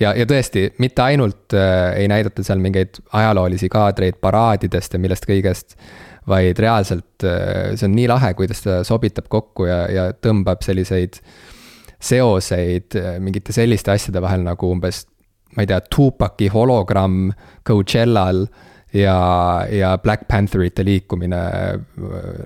[0.00, 5.28] ja, ja tõesti, mitte ainult äh, ei näidata seal mingeid ajaloolisi kaadreid paraadidest ja millest
[5.28, 5.76] kõigest,
[6.28, 11.20] vaid reaalselt äh, see on nii lahe, kuidas ta sobitab kokku ja, ja tõmbab selliseid
[11.98, 15.04] seoseid äh, mingite selliste asjade vahel nagu umbes,
[15.56, 17.30] ma ei tea, Tupaki hologramm
[17.66, 18.44] Coachellal
[18.92, 21.40] ja, ja Black Pantherite liikumine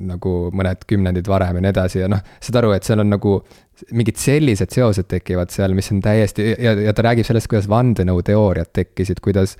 [0.06, 3.36] nagu mõned kümnendid varem ja nii edasi ja noh, saad aru, et seal on nagu
[3.96, 8.72] mingid sellised seosed tekivad seal, mis on täiesti ja, ja ta räägib sellest, kuidas vandenõuteooriad
[8.74, 9.56] tekkisid, kuidas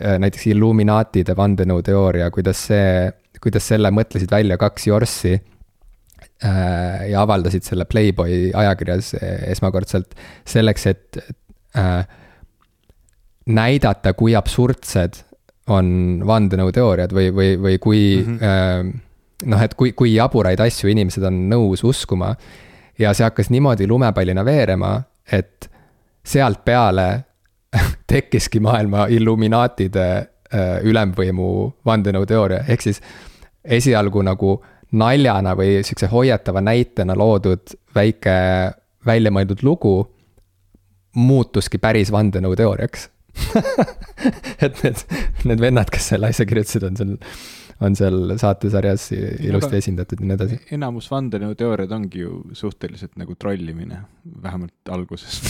[0.00, 3.10] äh, näiteks Illuminaatide vandenõuteooria, kuidas see,
[3.42, 9.14] kuidas selle mõtlesid välja kaks jorssi äh, ja avaldasid selle Playboy ajakirjas
[9.52, 10.16] esmakordselt
[10.48, 11.24] selleks, et
[11.76, 12.04] äh,
[13.46, 15.20] näidata, kui absurdsed
[15.72, 18.42] on vandenõuteooriad või, või, või kui mm -hmm.
[18.44, 19.02] äh,
[19.44, 22.34] noh, et kui, kui jaburaid asju inimesed on nõus uskuma.
[22.98, 25.70] Ja see hakkas niimoodi lumepallina veerema, et
[26.24, 27.24] sealt peale
[28.12, 33.02] tekkiski maailma Illuminaatide äh, ülemvõimu vandenõuteooria, ehk siis
[33.64, 38.36] esialgu nagu naljana või sihukese hoiatava näitena loodud väike
[39.06, 40.10] väljamõeldud lugu
[41.14, 43.08] muutuski päris vandenõuteooriaks
[44.64, 45.04] et need,
[45.44, 47.18] need vennad, kes selle asja kirjutasid, on seal
[47.82, 49.08] on seal saatesarjas
[49.42, 50.58] ilusti esindatud ja nii edasi.
[50.76, 54.04] enamus vandenõuteooriad ongi ju suhteliselt nagu trollimine,
[54.42, 55.40] vähemalt alguses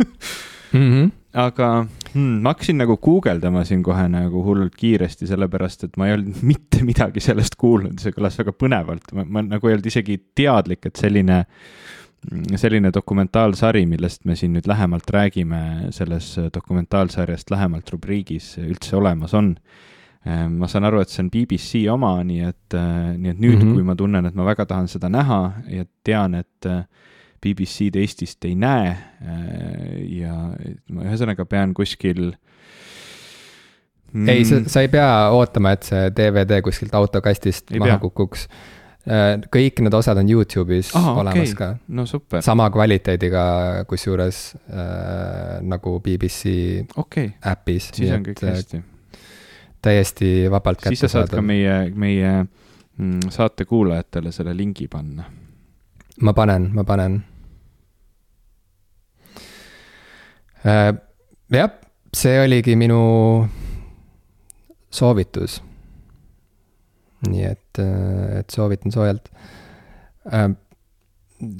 [0.72, 0.80] mm.
[0.80, 1.10] -hmm.
[1.32, 6.16] aga hmm, ma hakkasin nagu guugeldama siin kohe nagu hullult kiiresti, sellepärast et ma ei
[6.18, 10.18] olnud mitte midagi sellest kuulnud, see kõlas väga põnevalt, ma, ma nagu ei olnud isegi
[10.34, 11.44] teadlik, et selline
[12.60, 19.54] selline dokumentaalsari, millest me siin nüüd lähemalt räägime, selles dokumentaalsarjast lähemalt rubriigis üldse olemas on
[20.26, 23.54] Ehm, ma saan aru, et see on BBC oma, nii et, äh, nii et nüüd
[23.56, 23.78] mm, -hmm.
[23.78, 25.40] kui ma tunnen, et ma väga tahan seda näha
[25.72, 26.84] ja tean, et äh,
[27.40, 30.34] BBC-d Eestist ei näe äh, ja
[30.92, 32.34] ma ühesõnaga pean kuskil
[34.12, 38.04] mm, ei, sa, sa ei pea ootama, et see DVD kuskilt autokastist ei maha pea.
[38.04, 38.44] kukuks.
[39.00, 41.56] Kõik need osad on Youtube'is Aha, olemas okay.
[41.56, 41.68] ka.
[41.88, 42.42] no super.
[42.44, 43.42] sama kvaliteediga,
[43.88, 47.32] kusjuures äh, nagu BBC okay.
[47.40, 47.90] äpis.
[47.96, 48.82] siis on kõik hästi
[49.82, 50.98] täiesti vabalt kätte saada.
[50.98, 52.32] siis sa saad ka meie, meie
[52.98, 55.24] mm, saate kuulajatele selle lingi panna.
[56.20, 57.22] ma panen, ma panen
[60.66, 60.92] äh,.
[61.52, 61.70] jah,
[62.16, 63.00] see oligi minu
[64.90, 65.62] soovitus.
[67.28, 69.28] Nii et, äh, et soovitan soojalt
[70.32, 70.48] äh,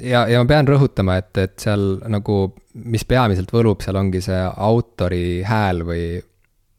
[0.04, 2.42] ja, ja ma pean rõhutama, et, et seal nagu,
[2.90, 6.04] mis peamiselt võlub, seal ongi see autori hääl või,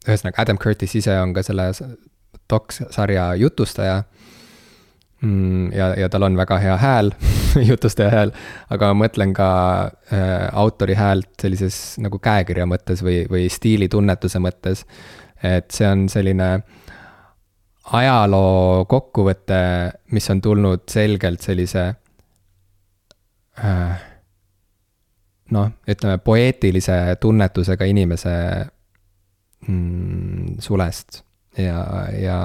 [0.07, 1.71] ühesõnaga, Adam Curtis ise on ka selle
[2.51, 4.01] doks-sarja jutustaja
[5.21, 5.71] mm,.
[5.77, 7.13] ja, ja tal on väga hea hääl
[7.71, 8.35] jutustaja hääl,
[8.73, 9.49] aga ma mõtlen ka
[10.13, 14.85] äh, autori häält sellises nagu käekirja mõttes või, või stiilitunnetuse mõttes.
[15.43, 16.51] et see on selline
[17.83, 19.61] ajaloo kokkuvõte,
[20.11, 21.87] mis on tulnud selgelt sellise
[23.63, 24.03] äh,
[25.51, 28.35] noh, ütleme poeetilise tunnetusega inimese
[29.67, 31.23] mm, sulest.
[31.57, 31.81] Ja,
[32.15, 32.39] ja,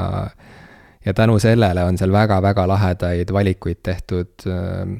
[1.04, 4.96] ja tänu sellele on seal väga-väga lahedaid valikuid tehtud äh,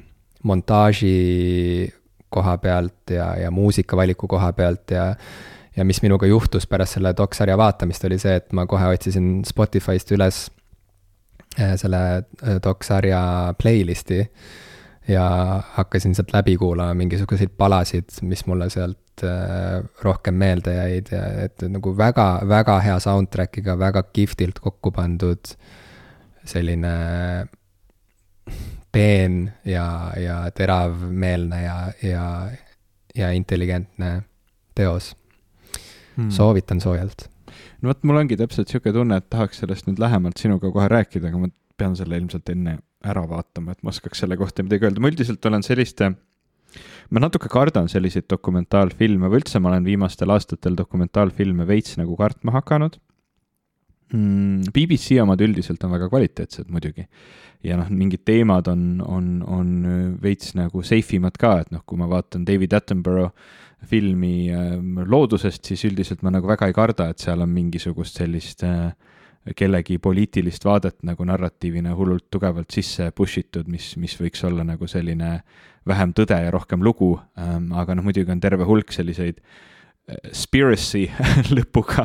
[0.47, 1.91] montaaži
[2.31, 5.15] koha pealt ja, ja muusikavaliku koha pealt ja
[5.77, 10.13] ja mis minuga juhtus pärast selle doksarja vaatamist, oli see, et ma kohe otsisin Spotify'st
[10.17, 10.47] üles
[11.61, 14.23] äh, selle äh, doksarja playlist'i
[15.09, 15.27] ja
[15.77, 21.63] hakkasin sealt läbi kuulama mingisuguseid palasid, mis mulle sealt Äh, rohkem meelde jäid ja et
[21.73, 25.55] nagu väga, väga hea soundtrack'iga, väga kihvtilt kokku pandud
[26.45, 26.91] selline
[28.93, 29.87] peen ja,
[30.21, 32.27] ja teravmeelne ja, ja,
[33.17, 34.11] ja intelligentne
[34.77, 35.15] teos
[36.17, 36.33] hmm..
[36.35, 37.29] soovitan soojalt.
[37.83, 41.31] no vot, mul ongi täpselt sihuke tunne, et tahaks sellest nüüd lähemalt sinuga kohe rääkida,
[41.31, 45.03] aga ma pean selle ilmselt enne ära vaatama, et ma oskaks selle kohta midagi öelda,
[45.03, 46.15] ma üldiselt olen selliste
[47.11, 52.57] ma natuke kardan selliseid dokumentaalfilme või üldse ma olen viimastel aastatel dokumentaalfilme veits nagu kartma
[52.59, 52.99] hakanud
[54.13, 54.71] mm,.
[54.75, 57.07] BBC omad üldiselt on väga kvaliteetsed muidugi.
[57.65, 59.71] ja noh, mingid teemad on, on, on
[60.23, 63.33] veits nagu safe imad ka, et noh, kui ma vaatan David Attenborough
[63.87, 64.77] filmi äh,
[65.07, 68.91] loodusest, siis üldiselt ma nagu väga ei karda, et seal on mingisugust sellist äh,
[69.57, 74.89] kellegi poliitilist vaadet nagu narratiivina hullult tugevalt sisse push itud, mis, mis võiks olla nagu
[74.91, 75.39] selline
[75.87, 79.76] vähem tõde ja rohkem lugu ähm,, aga noh, muidugi on terve hulk selliseid äh,
[80.07, 81.09] Spiracy
[81.57, 82.05] lõpuga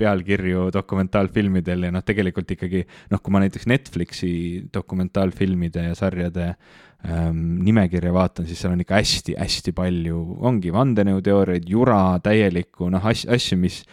[0.00, 4.32] pealkirju dokumentaalfilmidel ja noh, tegelikult ikkagi noh, kui ma näiteks Netflixi
[4.74, 10.18] dokumentaalfilmide ja sarjade ähm, nimekirja vaatan, siis seal on ikka hästi-hästi palju,
[10.50, 13.84] ongi vandenõuteooriaid, jura täielikku, noh, asju, asju, mis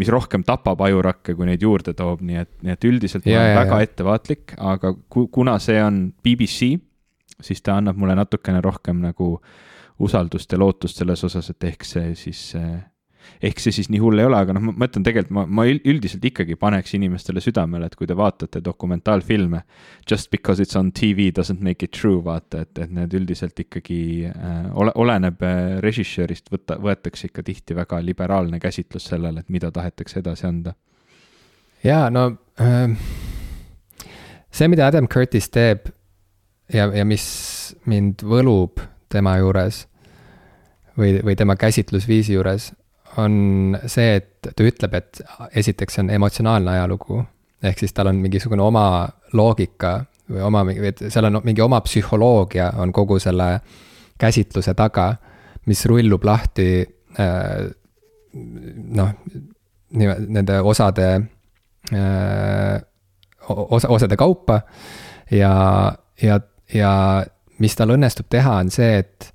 [0.00, 3.42] mis rohkem tapab ajurakke, kui neid juurde toob, nii et, nii et üldiselt ja, ma
[3.42, 3.88] olen ja, väga ja.
[3.88, 6.72] ettevaatlik, aga ku-, kuna see on BBC,
[7.42, 9.34] siis ta annab mulle natukene rohkem nagu
[10.02, 12.80] usaldust ja lootust selles osas, et ehk see siis äh,
[13.42, 16.24] ehk see siis nii hull ei ole, aga noh, ma mõtlen tegelikult ma, ma üldiselt
[16.26, 19.62] ikkagi paneks inimestele südamele, et kui te vaatate dokumentaalfilme,
[20.08, 24.00] just because it's on tv doesn't make it true, vaata, et, et need üldiselt ikkagi
[24.30, 29.72] äh, ole, oleneb äh, režissöörist, võtta, võetakse ikka tihti väga liberaalne käsitlus sellele, et mida
[29.74, 30.76] tahetakse edasi anda.
[31.84, 32.28] jaa, no
[32.62, 32.94] äh,
[34.50, 35.90] see, mida Adam Curtis teeb
[36.72, 37.24] ja, ja mis
[37.90, 39.86] mind võlub tema juures
[40.98, 42.72] või, või tema käsitlusviisi juures,
[43.20, 45.20] on see, et ta ütleb, et
[45.60, 47.24] esiteks see on emotsionaalne ajalugu.
[47.62, 52.72] ehk siis tal on mingisugune oma loogika või oma, et seal on mingi oma psühholoogia
[52.82, 53.60] on kogu selle
[54.18, 55.14] käsitluse taga,
[55.66, 56.86] mis rullub lahti
[57.20, 57.70] äh,
[58.32, 59.12] noh,
[59.92, 61.08] nende osade,
[61.92, 62.80] äh,
[63.48, 64.60] osa, osade kaupa
[65.30, 65.52] ja,
[66.22, 66.40] ja,
[66.74, 66.92] ja
[67.58, 69.32] mis tal õnnestub teha, on see, et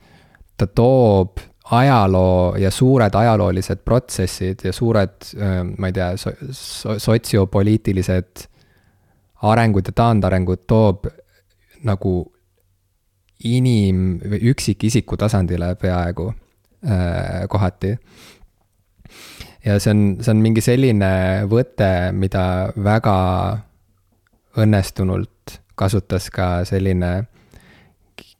[0.57, 1.39] ta toob
[1.71, 5.33] ajaloo ja suured ajaloolised protsessid ja suured,
[5.77, 8.47] ma ei tea so, so, sotsiopoliitilised
[9.43, 11.09] arengud ja taandarengud toob
[11.85, 12.13] nagu
[13.45, 17.97] inim- või üksikisiku tasandile peaaegu äh, kohati.
[19.65, 21.13] ja see on, see on mingi selline
[21.51, 23.17] võte, mida väga
[24.57, 27.27] õnnestunult kasutas ka selline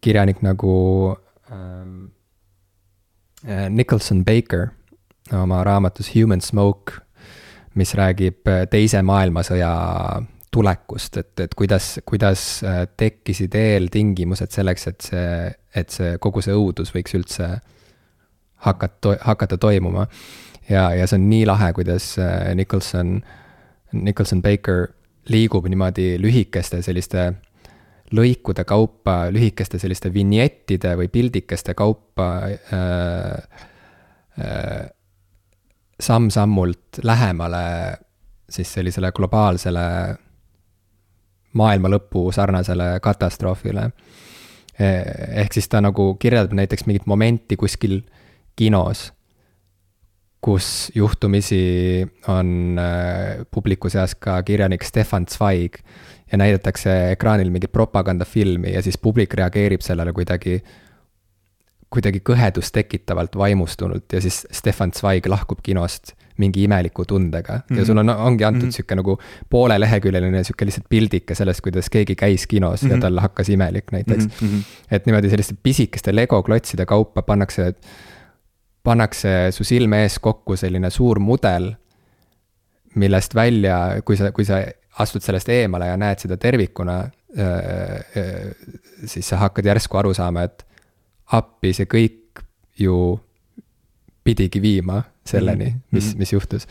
[0.02, 0.78] kirjanik nagu
[1.52, 2.17] ähm, Äh,
[3.70, 4.68] Nicholson Baker
[5.34, 6.94] oma raamatus Human Smoke,
[7.76, 9.72] mis räägib äh, Teise maailmasõja
[10.52, 15.32] tulekust, et, et kuidas, kuidas äh, tekkisid eeltingimused selleks, et see,
[15.76, 17.50] et see, kogu see õudus võiks üldse
[18.66, 20.08] hakata, hakata toimuma.
[20.70, 22.16] ja, ja see on nii lahe, kuidas
[22.56, 23.20] Nicholson,
[23.94, 24.88] Nicholson Baker
[25.30, 27.34] liigub niimoodi lühikeste selliste
[28.16, 33.60] lõikude kaupa, lühikeste selliste vinjettide või pildikeste kaupa äh,
[34.40, 34.86] äh,
[36.00, 37.66] samm-sammult lähemale
[38.50, 39.84] siis sellisele globaalsele
[41.58, 43.90] maailma lõpu sarnasele katastroofile.
[44.80, 45.04] Eh,
[45.42, 48.02] ehk siis ta nagu kirjeldab näiteks mingit momenti kuskil
[48.56, 49.08] kinos,
[50.42, 55.82] kus juhtumisi on äh, publiku seas ka kirjanik Stefan Zweig
[56.32, 60.60] ja näidatakse ekraanil mingit propagandafilmi ja siis publik reageerib sellele kuidagi,
[61.90, 67.80] kuidagi kõhedust tekitavalt vaimustunult ja siis Stefan Zweig lahkub kinost mingi imeliku tundega mm -hmm.
[67.80, 68.72] ja sul on, ongi antud mm -hmm.
[68.72, 69.18] sihuke nagu
[69.50, 72.92] pooleleheküljeline sihuke lihtsalt pildike sellest, kuidas keegi käis kinos mm -hmm.
[72.92, 73.02] ja mhm.
[73.02, 74.48] tal hakkas imelik näiteks mm.
[74.48, 74.62] -hmm.
[74.92, 77.74] et niimoodi selliste pisikeste legoklotside kaupa pannakse,
[78.84, 81.74] pannakse su silme ees kokku selline suur mudel,
[82.96, 84.64] millest välja, kui sa, kui sa
[85.00, 87.02] astud sellest eemale ja näed seda tervikuna,
[89.06, 90.64] siis sa hakkad järsku aru saama, et
[91.38, 92.42] appi, see kõik
[92.80, 92.98] ju
[94.26, 95.84] pidigi viima selleni, mhm.
[95.92, 96.24] mis, mhm.
[96.24, 96.68] mis juhtus.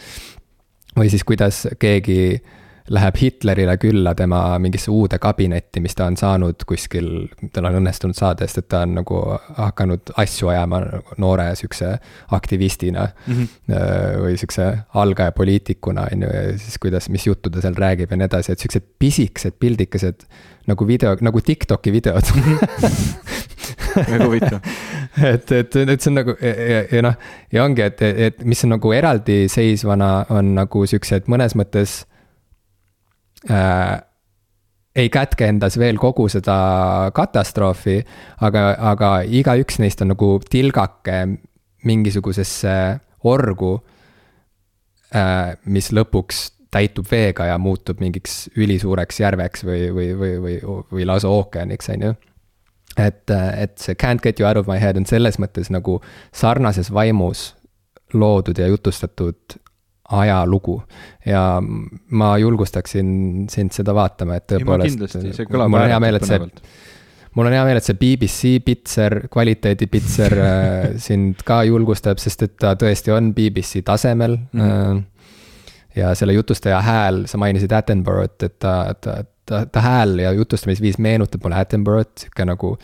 [0.97, 2.43] või siis, kuidas keegi
[2.91, 7.09] läheb Hitlerile külla tema mingisse uude kabinetti, mis ta on saanud kuskil,
[7.53, 9.21] tal on õnnestunud saada, sest et ta on nagu
[9.59, 10.83] hakanud asju ajama
[11.23, 11.97] noore sihukese
[12.37, 13.35] aktivistina mm.
[13.35, 14.21] -hmm.
[14.23, 18.17] või sihukese algaja poliitikuna, on ju, ja siis kuidas, mis juttu ta seal räägib ja
[18.17, 20.29] nii edasi, et sihukesed pisikesed pildikesed
[20.67, 22.27] nagu video, nagu Tiktoki videod
[23.97, 24.61] väga huvitav
[25.35, 27.15] et, et, et see on nagu ja, ja, ja noh,
[27.53, 32.05] ja ongi, et, et mis on nagu eraldiseisvana, on nagu siuksed mõnes mõttes
[33.51, 34.03] äh,
[34.97, 36.57] ei kätke endas veel kogu seda
[37.15, 38.01] katastroofi,
[38.47, 41.19] aga, aga igaüks neist on nagu tilgake
[41.87, 42.77] mingisugusesse
[43.29, 43.75] orgu
[45.15, 50.57] äh,, mis lõpuks täitub veega ja muutub mingiks ülisuureks järveks või, või, või, või,
[50.93, 52.15] või lausa ookeaniks, on ju.
[52.97, 56.01] et, et see Can't get you out of my head on selles mõttes nagu
[56.35, 57.53] sarnases vaimus
[58.15, 59.59] loodud ja jutustatud
[60.09, 60.83] ajalugu.
[61.27, 61.63] ja
[62.11, 65.49] ma julgustaksin sind seda vaatama, et tõepoolest.
[65.51, 66.41] mul on hea meel, et see
[67.37, 72.57] mul on hea meel, et see BBC pitser, kvaliteedipitser äh, sind ka julgustab, sest et
[72.63, 74.61] ta tõesti on BBC tasemel mm.
[74.61, 75.03] -hmm.
[76.01, 80.99] ja selle jutustaja hääl, sa mainisid Attenborough't, et ta, ta, ta, ta hääl ja jutustamisviis
[80.99, 82.79] meenutab mulle Attenborough't, sihuke nagu,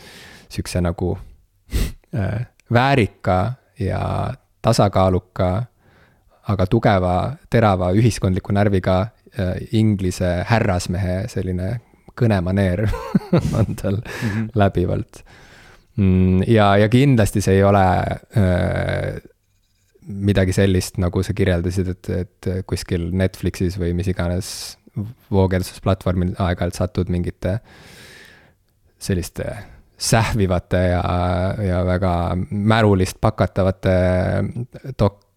[0.49, 1.17] sihukese nagu
[2.15, 5.63] äh, väärika ja tasakaaluka,
[6.51, 7.15] aga tugeva,
[7.49, 8.99] terava ühiskondliku närviga
[9.39, 11.77] äh, inglise härrasmehe selline
[12.19, 12.85] kõnemaneer
[13.59, 14.49] on tal mm -hmm.
[14.55, 15.23] läbivalt
[15.95, 16.43] mm,.
[16.47, 17.85] ja, ja kindlasti see ei ole
[18.37, 19.21] äh,
[20.07, 24.77] midagi sellist, nagu sa kirjeldasid, et, et kuskil Netflixis või mis iganes
[25.31, 27.59] voogedastusplatvormil aeg-ajalt satud mingite
[28.99, 29.55] selliste
[29.97, 31.01] sähvivate ja,
[31.63, 32.13] ja väga
[32.49, 33.95] märulist pakatavate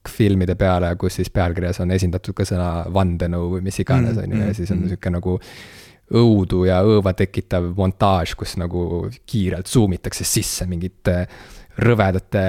[0.07, 4.45] dokfilmide peale, kus siis pealkirjas on esindatud ka sõna vandenõu või mis iganes, on ju,
[4.45, 4.95] ja siis on mm-hmm.
[4.95, 5.37] niisugune nagu
[6.17, 11.25] õudu ja õõva tekitav montaaž, kus nagu kiirelt zoom itakse sisse mingite
[11.77, 12.43] rõvedate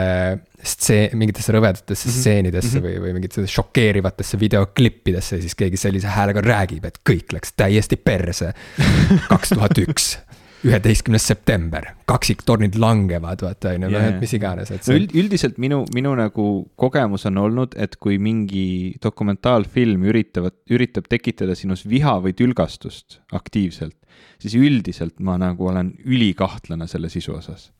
[0.64, 2.20] stseen, mingitesse rõvedatesse mm -hmm.
[2.20, 2.86] stseenidesse mm -hmm.
[2.86, 7.98] või, või mingitesse šokeerivatesse videoklippidesse ja siis keegi sellise häälega räägib, et kõik läks täiesti
[7.98, 8.54] perse.
[9.34, 10.18] kaks tuhat üks
[10.66, 14.98] üheteistkümnes september, kaksiktornid langevad, vaata on ju, noh, et mis iganes, et see.
[14.98, 16.48] üld, üldiselt minu, minu nagu
[16.80, 23.98] kogemus on olnud, et kui mingi dokumentaalfilm üritavad, üritab tekitada sinus viha või tülgastust aktiivselt,
[24.42, 27.72] siis üldiselt ma nagu olen ülikahtlane selle sisu osas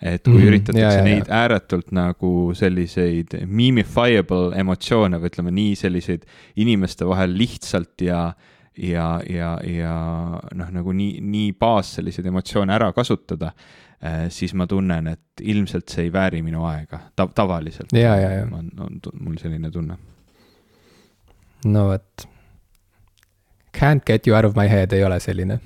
[0.00, 1.42] et kui mm, üritatakse ja, ja, neid ja.
[1.42, 6.24] ääretult nagu selliseid memifiable emotsioone või ütleme nii, selliseid
[6.62, 9.94] inimeste vahel lihtsalt ja äh, ja, ja, ja
[10.54, 13.52] noh, nagu nii, nii baas selliseid emotsioone ära kasutada,
[14.00, 17.92] eh, siis ma tunnen, et ilmselt see ei vääri minu aega ta, tavaliselt.
[18.56, 19.96] on, on mul selline tunne.
[21.64, 22.28] no vot.
[23.76, 25.60] Can't get you out of my head ei ole selline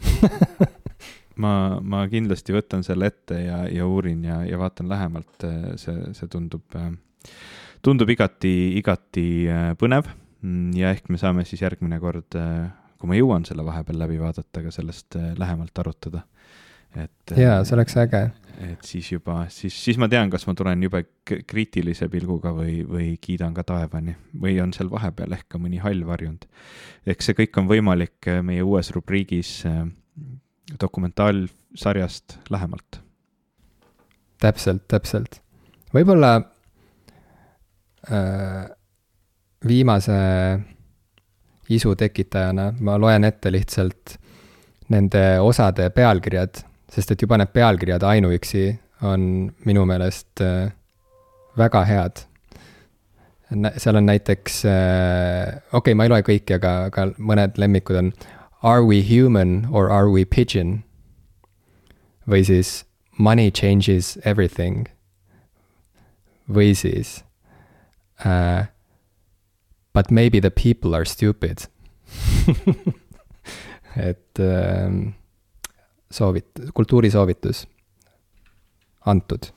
[1.43, 6.13] ma, ma kindlasti võtan selle ette ja, ja uurin ja, ja vaatan lähemalt, eh, see,
[6.17, 6.93] see tundub, eh,
[7.85, 9.27] tundub igati, igati
[9.81, 12.37] põnev mm, ja ehk me saame siis järgmine kord
[13.05, 16.25] kui ma jõuan selle vahepeal läbi vaadata, ka sellest äh, lähemalt arutada.
[16.97, 17.35] et.
[17.37, 18.23] jaa, see oleks äge.
[18.65, 23.09] et siis juba, siis, siis ma tean, kas ma tulen jube kriitilise pilguga või, või
[23.21, 26.47] kiidan ka taevani või on seal vahepeal ehk ka mõni hall varjunud.
[27.07, 29.85] eks see kõik on võimalik äh, meie uues rubriigis äh,
[30.81, 33.03] dokumentaalsarjast lähemalt.
[34.41, 35.43] täpselt, täpselt.
[35.93, 36.37] võib-olla
[38.09, 38.71] äh,
[39.67, 40.23] viimase
[41.71, 44.19] isu tekitajana ma loen ette lihtsalt
[44.93, 46.61] nende osade pealkirjad,
[46.93, 48.67] sest et juba need pealkirjad ainuüksi
[49.03, 50.73] on minu meelest äh,
[51.59, 52.25] väga head.
[53.77, 58.13] seal on näiteks, äh, okei okay,, ma ei loe kõiki, aga, aga mõned lemmikud on
[58.65, 60.83] Are we human or are we pigeon?
[62.29, 62.85] või siis
[63.19, 64.89] Money changes everything.
[66.49, 67.25] või siis
[68.25, 68.67] uh,
[69.95, 71.69] But maybe the people are stupid
[73.97, 74.91] et äh,
[76.11, 77.67] soovit-, kultuurisoovitus
[79.07, 79.51] antud.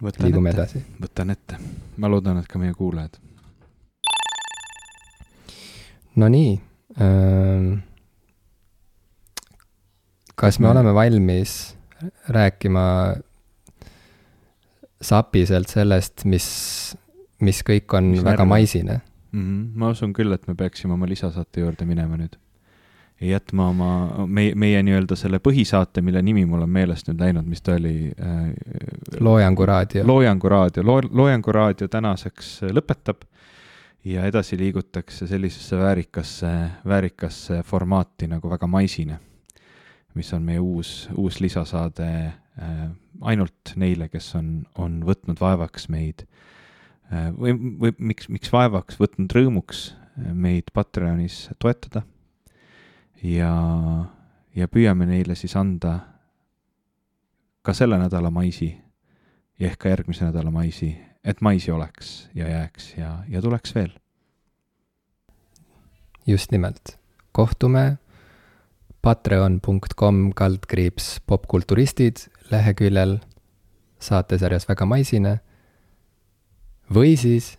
[0.00, 0.82] liigume ette, edasi.
[1.02, 1.58] võtan ette,
[2.00, 3.18] ma loodan, et ka meie kuulajad.
[6.20, 6.54] Nonii
[7.00, 7.78] äh,.
[10.34, 11.74] kas me oleme valmis
[12.28, 12.86] rääkima
[15.00, 16.46] sapiselt sellest, mis,
[17.40, 18.52] mis kõik on mis väga närve?
[18.54, 19.00] maisine?
[19.32, 19.40] Mm.
[19.40, 19.66] -hmm.
[19.74, 22.36] ma usun küll, et me peaksime oma lisasaate juurde minema nüüd.
[23.20, 27.44] ja jätma oma, meie, meie nii-öelda selle põhisaate, mille nimi mul on meelest nüüd läinud,
[27.46, 28.52] mis ta oli äh,?
[29.20, 30.06] loojangu raadio.
[30.06, 33.26] loojangu raadio, loo-, loojangu raadio tänaseks lõpetab
[34.04, 36.52] ja edasi liigutakse sellisesse väärikasse,
[36.86, 39.20] väärikasse formaati nagu Väga maisine,
[40.14, 42.88] mis on meie uus, uus lisasaade äh,
[43.20, 46.24] ainult neile, kes on, on võtnud vaevaks meid
[47.10, 52.02] või, või miks, miks vaevaks võtnud rõõmuks äh, meid Patreonis toetada.
[53.22, 53.52] ja,
[54.56, 55.98] ja püüame neile siis anda
[57.62, 58.70] ka selle nädala maisi
[59.60, 63.92] ja ehk ka järgmise nädala maisi, et maisi oleks ja jääks ja, ja tuleks veel.
[66.26, 66.98] just nimelt,
[67.32, 67.98] kohtume
[69.02, 73.18] patreon.com kaldkriips popkulturistid leheküljel
[74.00, 75.40] saatesarjas Väga maisine
[76.94, 77.58] või siis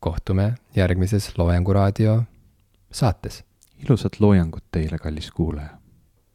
[0.00, 2.22] kohtume järgmises Loengu raadio
[2.92, 3.44] saates.
[3.84, 5.81] ilusat loojangut teile, kallis kuulaja